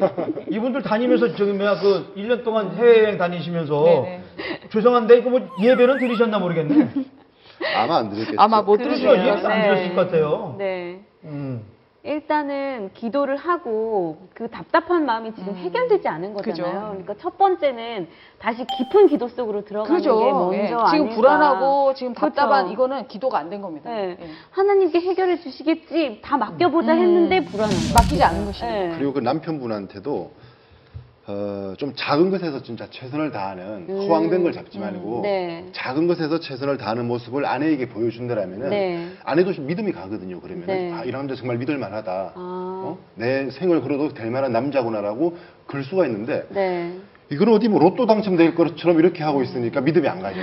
[0.51, 4.21] 이분들 다니면서 저기 뭐야 그 1년 동안 해외여행 다니시면서 네네.
[4.71, 6.89] 죄송한데 이거 뭐 예배는 드리셨나 모르겠네.
[7.75, 8.35] 아마 안 들었겠죠.
[8.39, 9.09] 아마 못 그러죠.
[9.17, 10.55] 예배 안 드렸을 것 같아요.
[10.59, 11.01] 네.
[11.23, 11.63] 음.
[12.03, 15.55] 일단은 기도를 하고 그 답답한 마음이 지금 음.
[15.57, 16.53] 해결되지 않은 거잖아요.
[16.73, 16.87] 그죠.
[16.91, 18.07] 그러니까 첫 번째는
[18.39, 20.15] 다시 깊은 기도 속으로 들어가는 게 그죠.
[20.19, 20.67] 먼저 예.
[20.67, 21.15] 지금 아닐까.
[21.15, 22.73] 불안하고 지금 답답한 그쵸.
[22.73, 23.89] 이거는 기도가 안 된 겁니다.
[23.89, 24.17] 네.
[24.21, 24.27] 예.
[24.51, 26.19] 하나님께 해결해 주시겠지.
[26.21, 26.99] 다 맡겨보자 음.
[26.99, 27.93] 했는데 불안한 거예요.
[27.95, 28.67] 맡기지 않은 것입니다.
[28.79, 28.95] 네.
[28.97, 30.31] 그리고 그 남편분한테도
[31.29, 33.97] 어, 좀 작은 것에서 진짜 최선을 다하는 음.
[33.97, 35.65] 허황된 걸 잡지 말고 네.
[35.73, 39.09] 작은 것에서 최선을 다하는 모습을 아내에게 보여준다라면은 네.
[39.25, 40.39] 아내도 믿음이 가거든요.
[40.39, 40.93] 그러면 네.
[40.93, 42.11] 아, 이 남자 정말 믿을 만하다.
[42.33, 42.33] 아.
[42.35, 42.97] 어?
[43.15, 46.97] 내 생을 걸어도 될 만한 남자구나라고 글 수가 있는데 네.
[47.29, 50.39] 이건 어디 뭐 로또 당첨될 것처럼 이렇게 하고 있으니까 믿음이 안 가죠.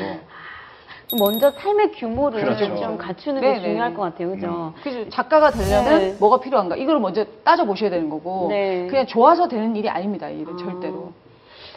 [1.19, 2.77] 먼저 삶의 규모를 그렇죠.
[2.77, 3.97] 좀 갖추는 네, 게 네, 중요할 네.
[3.97, 4.31] 것 같아요.
[4.31, 4.75] 그죠?
[4.83, 6.17] 그래서 작가가 되려면 네.
[6.19, 6.77] 뭐가 필요한가?
[6.77, 8.87] 이걸 먼저 따져 보셔야 되는 거고 네.
[8.89, 10.29] 그냥 좋아서 되는 일이 아닙니다.
[10.29, 10.57] 이 일은 아.
[10.57, 11.13] 절대로.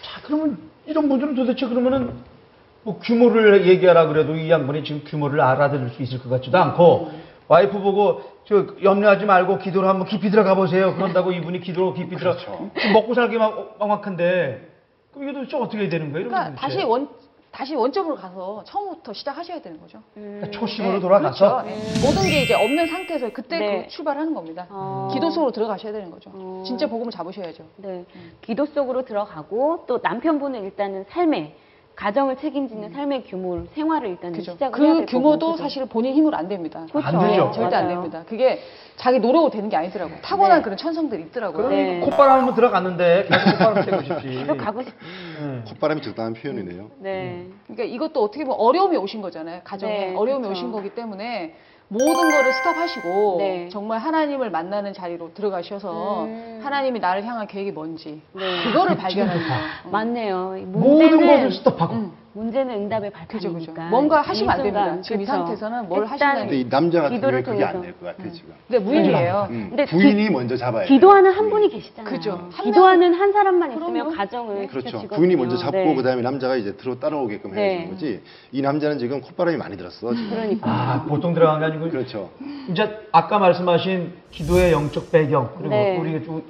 [0.01, 2.13] 자 그러면 이런 분들은 도대체 그러면은
[2.84, 7.11] 뭐 규모를 얘기하라 그래도 이 양반이 지금 규모를 알아들을 수 있을 것 같지도 않고
[7.49, 10.95] 와이프 보고 저 염려하지 말고 기도를 한번 깊이 들어가 보세요.
[10.95, 12.69] 그런다고 이분이 기도로 깊이 들어 그렇죠.
[12.80, 14.69] 지금 먹고 살기 막 막막한데
[15.11, 16.30] 그럼 이게 도대체 어떻게 해야 되는 거예요?
[16.30, 17.09] 그러니까 이런 다시 원
[17.58, 19.97] 다시 원점으로 가서 처음부터 시작하셔야 되는 거죠.
[20.18, 20.38] 음.
[20.41, 21.70] 그러니까 초심으로 네, 돌아가서 그렇죠.
[21.72, 22.05] 예.
[22.05, 23.82] 모든 게 이제 없는 상태에서 그때 네.
[23.82, 24.68] 그 출발하는 겁니다.
[24.70, 25.10] 어.
[25.12, 26.30] 기도 속으로 들어가셔야 되는 거죠.
[26.36, 26.62] 어.
[26.64, 27.64] 진짜 복음을 잡으셔야죠.
[27.78, 28.05] 네.
[28.43, 31.55] 기도 속으로 들어가고 또 남편분은 일단은 삶의
[31.95, 34.51] 가정을 책임지는 삶의 규모, 생활을 일단 그죠.
[34.51, 35.58] 시작을 해야 그될 거고, 규모도?
[35.58, 36.86] 사실 본인 힘으로 안 됩니다.
[36.91, 37.08] 그렇죠.
[37.08, 37.51] 안 되죠.
[37.55, 37.95] 절대 안 맞아요.
[37.95, 38.24] 됩니다.
[38.30, 38.62] 그게
[38.97, 40.18] 자기 노력으로 되는 게 아니더라고요.
[40.22, 40.64] 타고난 네.
[40.64, 41.70] 그런 천성들이 있더라고요.
[41.70, 41.99] 네.
[42.01, 44.28] 콧바람 한번 들어갔는데 계속 콧바람 쐬고 싶지.
[44.30, 44.93] 계속 가고 싶.
[45.40, 45.64] 네.
[45.68, 46.92] 콧바람이 적당한 표현이네요.
[47.00, 47.48] 네.
[47.68, 49.62] 그러니까 이것도 어떻게 보면 어려움이 오신 거잖아요.
[49.64, 50.52] 가정에 네, 어려움이 그렇죠.
[50.52, 51.56] 오신 거기 때문에
[51.90, 53.70] 모든 거를 스톱하시고 네.
[53.70, 56.60] 정말 하나님을 만나는 자리로 들어가셔서 음.
[56.62, 58.64] 하나님이 나를 향한 계획이 뭔지 네.
[58.66, 59.62] 그거를 발견하는 거예요.
[59.92, 60.58] 맞네요.
[60.58, 61.94] 이 모든 문제는 것을 스톱하고.
[61.94, 62.12] 음.
[62.38, 63.74] 문제는 응답의 그죠, 발판이니까.
[63.74, 63.90] 그죠.
[63.90, 65.02] 뭔가 하시면 안이 됩니다.
[65.02, 65.26] 지금 이.
[65.26, 67.98] 상태에서는 뭘 하시면 근데 이 남자 같은 기도를 경우에 그게 안 통해서.
[68.00, 68.54] 될 것 같아 지금.
[68.68, 69.48] 근데 무인이에요.
[69.50, 70.88] 음, 근데 부인이 먼저 잡아야 돼.
[70.88, 72.14] 기도하는 한 분이 계시잖아요.
[72.14, 72.50] 그죠.
[72.52, 74.16] 한 기도하는 한 사람만 있으면.
[74.16, 74.88] 가정을 그렇죠.
[74.88, 75.18] 지켜지거든요.
[75.18, 75.96] 부인이 먼저 잡고 네.
[75.96, 77.70] 그다음에 남자가 이제 들어 따라오게끔 네.
[77.80, 78.22] 해주는 거지.
[78.52, 80.14] 이 남자는 지금 콧바람이 많이 들었어.
[80.14, 80.30] 지금.
[80.30, 80.70] 그러니까.
[80.70, 82.30] 아 보통 들어간 게 아니고 그렇죠.
[82.70, 85.98] 이제 아까 말씀하신 기도의 영적 배경 그리고 네.
[85.98, 86.44] 우리 좀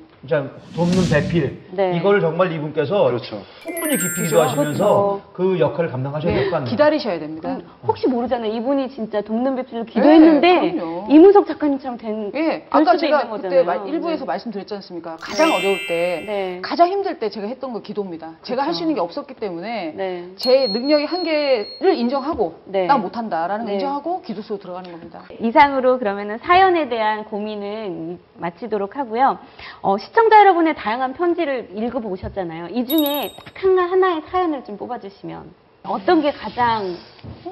[0.76, 1.96] 돕는 배필 네.
[1.96, 3.42] 이걸 정말 이분께서 그렇죠.
[3.64, 4.24] 충분히 깊이.
[4.28, 5.22] 기도하시면서 그렇죠.
[5.34, 6.70] 그 역할 역할을 감당하셔야 될것 네, 같네요.
[6.70, 7.50] 기다리셔야 됩니다.
[7.50, 8.52] 음, 혹시 모르잖아요.
[8.52, 11.06] 이분이 진짜 돕는 뵙시로 기도했는데 네.
[11.10, 14.26] 이문석 작가님처럼 된 예, 될 아까 수도 제가 있는 그때 일부에서 네.
[14.26, 15.18] 말씀드렸지 않습니까?
[15.18, 15.56] 가장 네.
[15.56, 16.60] 어려울 때, 네.
[16.64, 18.34] 가장 힘들 때 제가 했던 거 기도입니다.
[18.44, 20.30] 제가 할 수 있는 게 없었기 때문에 네.
[20.36, 22.86] 제 능력의 한계를 인정하고 네.
[22.86, 23.74] 나 못한다라는 걸 네.
[23.74, 25.24] 인정하고 기도 속으로 들어가는 겁니다.
[25.40, 29.40] 이상으로 그러면은 사연에 대한 고민은 마치도록 하고요.
[29.82, 32.68] 어, 시청자 여러분의 다양한 편지를 읽어보셨잖아요.
[32.68, 35.54] 이 중에 딱 하나, 하나의 사연을 좀 뽑아주시면
[35.84, 36.96] 어떤 게 가장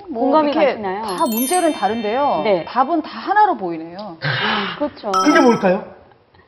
[0.10, 1.04] 뭐 공감이 가시나요?
[1.04, 2.42] 다 문제는 다른데요.
[2.44, 2.66] 네.
[2.66, 4.18] 답은 다 하나로 보이네요.
[4.78, 5.12] 그렇죠.
[5.12, 5.94] 그게 뭘까요?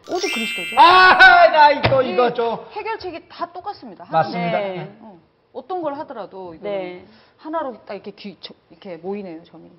[0.10, 0.80] 오직 그리스도죠.
[0.80, 4.05] 아, 나 이거 이거 좀 해결책이 다 똑같습니다.
[4.10, 4.58] 맞습니다.
[4.58, 4.97] 네.
[5.01, 5.20] 어,
[5.51, 7.05] 어떤 걸 하더라도 이거 네.
[7.38, 9.70] 하나로 딱 이렇게 귀, 저- 이렇게 모이네요, 점이.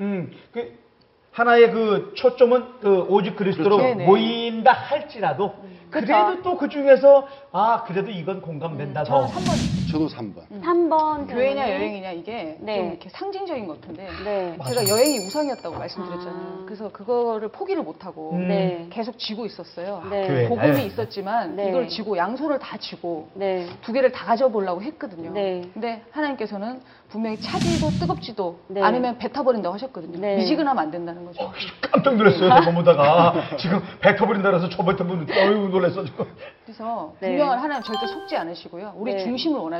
[0.00, 0.76] 음, 그
[1.32, 4.00] 하나의 그 초점은 그 오직 그리스도로 그렇죠.
[4.00, 5.54] 모인다 할지라도
[5.90, 6.06] 그쵸.
[6.06, 9.26] 그래도 또 그 중에서 아 그래도 이건 공감된다 더.
[9.90, 10.50] 저는 3번 저도 3번.
[10.50, 10.62] 음.
[10.64, 12.76] 3번 교회냐 여행이냐 이게 네.
[12.78, 14.56] 좀 이렇게 상징적인 것 같은데 네.
[14.66, 16.58] 제가 여행이 우상이었다고 말씀드렸잖아요.
[16.62, 16.64] 아.
[16.64, 18.48] 그래서 그거를 포기를 못하고 음.
[18.48, 18.86] 네.
[18.90, 20.02] 계속 쥐고 있었어요.
[20.10, 20.26] 네.
[20.28, 20.48] 교회.
[20.48, 20.86] 복음이 네.
[20.86, 21.68] 있었지만 네.
[21.68, 23.66] 이걸 쥐고 양손을 다 쥐고 네.
[23.82, 25.32] 두 개를 다 가져보려고 했거든요.
[25.32, 25.62] 네.
[25.74, 28.80] 근데 하나님께서는 분명히 차지도 뜨겁지도 네.
[28.82, 30.18] 아니면 뱉어버린다고 하셨거든요.
[30.20, 30.36] 네.
[30.36, 31.50] 미지근하면 안 된다는 거죠.
[31.90, 32.48] 깜짝 놀랐어요.
[32.48, 36.24] 저거 보다가 지금 뱉어버린다 그래서 저번 분 어이구 놀랐어 지금.
[36.64, 37.28] 그래서 네.
[37.28, 38.94] 분명한 하나님 절대 속지 않으시고요.
[38.96, 39.24] 우리 네.
[39.24, 39.79] 중심을 원하시고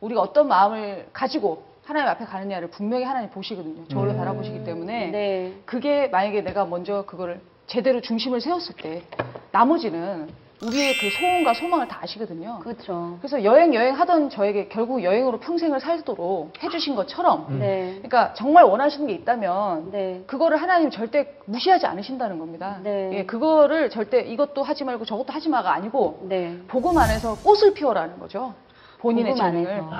[0.00, 3.86] 우리가 어떤 마음을 가지고 하나님 앞에 가느냐를 분명히 하나님 보시거든요.
[3.88, 4.18] 저를 음.
[4.18, 5.52] 바라보시기 때문에 네.
[5.64, 9.02] 그게 만약에 내가 먼저 그거를 제대로 중심을 세웠을 때
[9.50, 10.28] 나머지는
[10.64, 12.60] 우리의 그 소원과 소망을 다 아시거든요.
[12.60, 13.18] 그렇죠.
[13.20, 17.58] 그래서 여행 여행 하던 저에게 결국 여행으로 평생을 살도록 해주신 것처럼 음.
[17.58, 17.94] 네.
[17.96, 20.22] 그러니까 정말 원하시는 게 있다면 네.
[20.26, 22.78] 그거를 하나님 절대 무시하지 않으신다는 겁니다.
[22.84, 23.10] 네.
[23.12, 26.58] 예, 그거를 절대 이것도 하지 말고 저것도 하지 마가 아니고 네.
[26.68, 28.54] 복음 안에서 꽃을 피워라는 거죠.
[29.02, 29.70] 본인의 복음 재능을.
[29.72, 29.90] 안에서.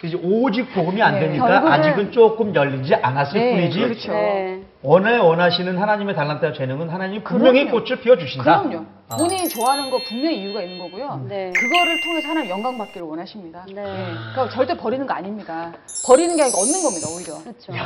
[0.00, 3.80] 그 이제 오직 복음이 안 네, 되니까 결국은- 아직은 조금 열리지 않았을 네, 뿐이지.
[3.80, 4.12] 그렇죠.
[4.12, 4.62] 네.
[4.82, 7.84] 원해 원하시는 하나님의 달란트와 재능은 하나님이 분명히 그럼요.
[7.84, 8.62] 꽃을 피워 주신다.
[8.62, 8.86] 그럼요.
[9.10, 9.16] 아.
[9.16, 11.26] 본인이 좋아하는 거 분명히 이유가 있는 거고요.
[11.28, 11.52] 네.
[11.54, 13.66] 그거를 통해서 하나님 영광 받기를 원하십니다.
[13.74, 13.82] 네.
[13.82, 15.70] 예, 그러니까 절대 버리는 거 아닙니다.
[16.06, 17.34] 버리는 게 아니고 얻는 겁니다, 오히려.
[17.44, 17.76] 그렇죠.
[17.76, 17.84] 야,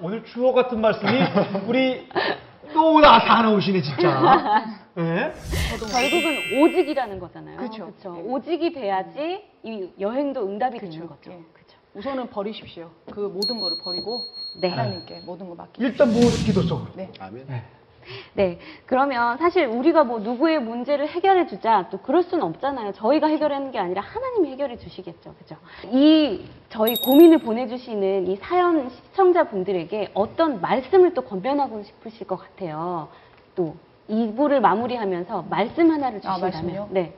[0.00, 1.10] 오늘 주호 같은 말씀이
[1.66, 2.06] 우리
[2.76, 4.04] 또 나 사 나오시네 진짜.
[4.98, 5.32] 예?
[5.90, 7.56] 결국은 오직이라는 거잖아요.
[7.56, 7.86] 그쵸.
[7.86, 8.12] 그쵸.
[8.12, 8.22] 네.
[8.22, 11.06] 오직이 돼야지 이 여행도 응답이 되는.
[11.06, 11.30] 거죠.
[11.30, 11.38] 예.
[11.54, 11.76] 그쵸.
[11.94, 12.90] 우선은 버리십시오.
[13.10, 14.20] 그 모든 거를 버리고
[14.60, 14.68] 네.
[14.68, 15.82] 하나님께 모든 거 맡기고.
[15.84, 16.90] 일단 모두 기도 속으로.
[16.94, 17.10] 네.
[17.18, 17.46] 아멘.
[17.48, 17.64] 네.
[18.34, 18.58] 네.
[18.86, 22.92] 그러면 사실 우리가 뭐 누구의 문제를 해결해 주자 또 그럴 수는 없잖아요.
[22.92, 25.34] 저희가 해결하는 게 아니라 하나님이 해결해 주시겠죠.
[25.38, 25.56] 그죠?
[25.90, 33.08] 이 저희 고민을 보내주시는 이 사연 시청자분들에게 어떤 말씀을 또 건변하고 싶으실 것 같아요.
[33.54, 33.76] 또
[34.10, 36.40] 2부를 마무리하면서 말씀 하나를 아, 주신다면.
[36.40, 36.88] 말씀이요?
[36.90, 37.14] 네.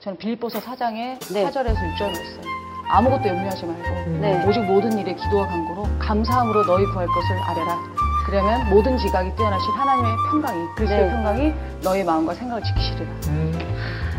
[0.00, 1.44] 저는 빌보서 4장에 네.
[1.50, 2.42] 4절에서 6절을 했어요.
[2.88, 4.44] 아무것도 염려하지 말고 네.
[4.46, 8.03] 오직 모든 일에 기도와 간구로 감사함으로 너희 구할 것을 아뢰라.
[8.24, 11.10] 그러면 모든 지각이 뛰어나신 하나님의 평강이 그리스도의 네.
[11.10, 13.10] 평강이 너희 마음과 생각을 지키시리라.
[13.28, 13.52] 음,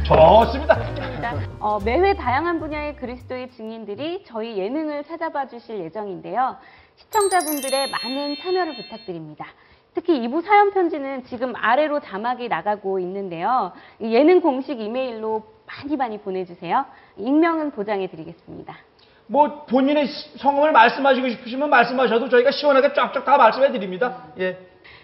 [0.06, 0.78] 좋습니다.
[1.60, 6.58] 어, 매회 다양한 분야의 그리스도의 증인들이 저희 예능을 찾아봐 주실 예정인데요.
[6.98, 9.46] 시청자분들의 많은 참여를 부탁드립니다.
[9.96, 13.72] 특히 2부 사연 편지는 지금 아래로 자막이 나가고 있는데요.
[14.00, 16.86] 이 예능 공식 이메일로 많이 많이 보내주세요.
[17.18, 18.76] 익명은 보장해 드리겠습니다.
[19.28, 20.08] 뭐 본인의
[20.38, 24.24] 성함을 말씀하시고 싶으시면 말씀하셔도 저희가 시원하게 쫙쫙 다 말씀해 드립니다.
[24.40, 24.58] 예.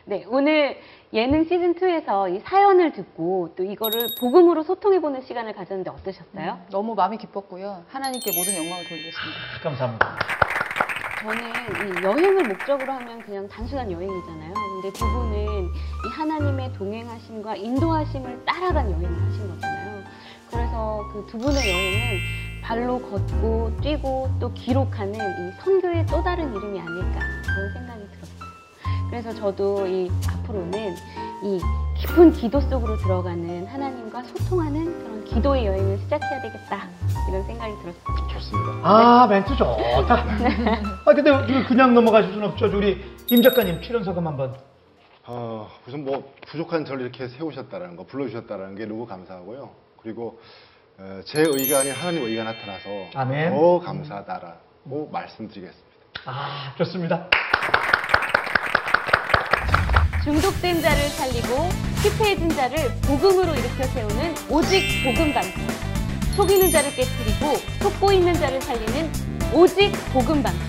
[0.05, 0.77] 네, 오늘
[1.13, 6.59] 예능 시즌 2에서 이 사연을 듣고 또 이거를 복음으로 소통해 보는 시간을 가졌는데 어떠셨어요?
[6.71, 7.83] 너무 마음이 기뻤고요.
[7.89, 9.39] 하나님께 모든 영광을 돌리겠습니다.
[9.63, 10.17] 감사합니다.
[11.21, 14.53] 저는 이 여행을 목적으로 하면 그냥 단순한 여행이잖아요.
[14.53, 20.03] 근데 두 분은 이 하나님의 동행하심과 인도하심을 따라간 여행을 하신 거잖아요.
[20.49, 26.79] 그래서 그 두 분의 여행은 발로 걷고 뛰고 또 기록하는 이 선교의 또 다른 이름이
[26.79, 28.51] 아닐까 그런 생각이 들었어요.
[29.09, 30.95] 그래서 저도 이 앞으로는
[31.43, 31.59] 이
[31.99, 36.87] 깊은 기도 속으로 들어가는 하나님과 소통하는 그런 기도의 여행을 시작해야 되겠다
[37.29, 38.27] 이런 생각이 들었어요.
[38.29, 38.71] 좋습니다.
[38.83, 40.15] 아 멘트 좋다.
[41.05, 42.65] 아 근데 그냥 넘어가실 수는 없죠.
[42.67, 44.55] 우리 임 작가님 출연 소감 한번.
[45.27, 49.69] 어, 우선 뭐 부족한 저를 이렇게 세우셨다라는 거, 불러주셨다라는 게 너무 감사하고요.
[50.01, 50.39] 그리고 어,
[51.25, 53.51] 제 의가 아닌 하나님 의가 나타나서 아멘.
[53.51, 55.89] 더 감사하다라고 말씀드리겠습니다.
[56.25, 57.27] 아 좋습니다.
[60.23, 61.69] 중독된 자를 살리고
[62.03, 65.53] 피폐해진 자를 복음으로 일으켜 세우는 오직 복음 방송.
[66.35, 69.11] 속이는 자를 깨뜨리고 속고 있는 자를 살리는
[69.53, 70.61] 오직 복음 방송.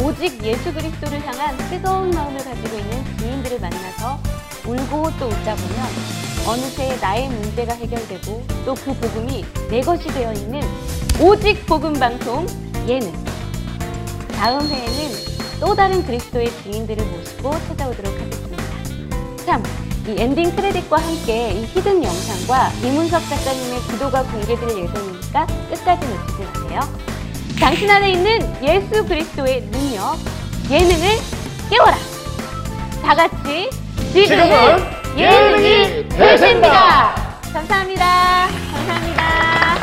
[0.00, 4.18] 오직 예수 그리스도를 향한 뜨거운 마음을 가지고 있는 지인들을 만나서
[4.66, 6.17] 울고 또 웃다 보면
[6.48, 10.62] 어느새 나의 문제가 해결되고 또 그 복음이 내 것이 되어 있는
[11.20, 12.46] 오직 복음 방송
[12.86, 13.12] 예능.
[14.34, 15.10] 다음 회에는
[15.60, 18.62] 또 다른 그리스도의 증인들을 모시고 찾아오도록 하겠습니다.
[19.44, 19.62] 참,
[20.06, 26.80] 이 엔딩 크레딧과 함께 이 hidden 영상과 이문석 작가님의 기도가 공개될 예정이니까 끝까지 놓치지 마세요.
[27.58, 30.16] 당신 안에 있는 예수 그리스도의 능력,
[30.70, 31.18] 예능을
[31.68, 31.96] 깨워라!
[33.02, 33.68] 다 같이
[34.12, 37.14] 지금은 예능이 예능이 대세입니다!
[37.52, 38.48] 감사합니다.
[38.72, 39.76] 감사합니다.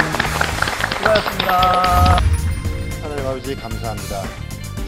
[0.98, 2.22] 수고하셨습니다.
[3.04, 4.24] 하나님 아버지 감사합니다.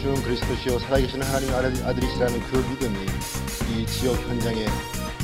[0.02, 2.98] 주는 그리스도시요 살아계신 하나님 아들- 아들이시라는 그 믿음이
[3.72, 4.66] 이 지역 현장에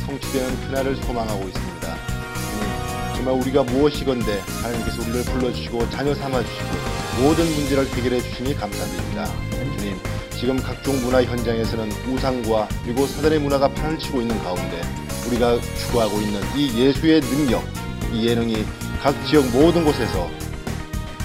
[0.05, 1.87] 성취되는 그날을 소망하고 있습니다.
[1.95, 6.67] 주님, 정말 우리가 무엇이건데 하나님께서 우리를 불러주시고 자녀 삼아주시고
[7.21, 9.25] 모든 문제를 해결해 주시니 감사드립니다.
[9.77, 9.97] 주님,
[10.43, 14.81] 지금 각종 문화 현장에서는 우상과 그리고 사단의 문화가 판을 치고 있는 가운데
[15.25, 17.63] 우리가 추구하고 있는 이 예수의 능력,
[18.11, 18.65] 이 예능이
[19.01, 20.29] 각 지역 모든 곳에서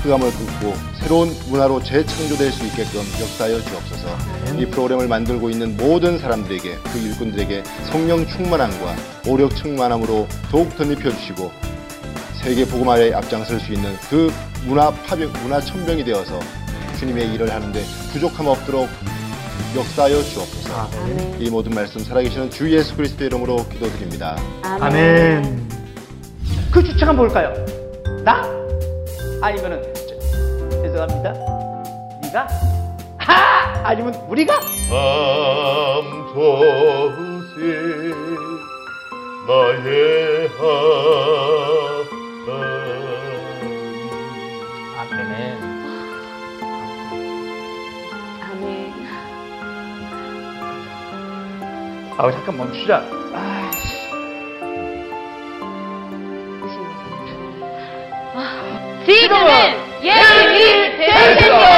[0.05, 4.17] 흑암을 긋고 새로운 문화로 재창조될 수 있게끔 역사하여 주옵소서.
[4.57, 8.95] 이 프로그램을 만들고 있는 모든 사람들에게 그 일꾼들에게 성령 충만함과
[9.27, 11.51] 오력 충만함으로 더욱 덧입혀 주시고
[12.41, 14.33] 세계 복음화에 앞장설 수 있는 그
[14.65, 16.39] 문화 파병 문화 천병이 되어서
[16.99, 17.81] 주님의 일을 하는데
[18.13, 18.89] 부족함 없도록
[19.77, 20.75] 역사하여 주옵소서.
[20.75, 21.37] 아멘.
[21.41, 24.37] 이 모든 말씀 살아계시는 주 예수 그리스도 이름으로 기도드립니다.
[24.63, 25.69] 아멘.
[26.73, 27.53] 그 주체가 뭘까요?
[28.25, 28.43] 나?
[29.41, 30.19] 아니면은 저,
[30.83, 31.33] 죄송합니다.
[32.23, 32.49] 네가?
[33.19, 33.89] 하!
[33.89, 34.59] 아니면 우리가?
[34.59, 36.19] 감소세
[39.47, 41.59] 나의 하나님
[44.99, 45.78] 아멘.
[52.19, 53.05] 아 잠깐 멈추자.
[53.33, 54.09] 아이씨.
[59.07, 59.49] 지금은
[60.03, 61.78] 예능이 대세입니다.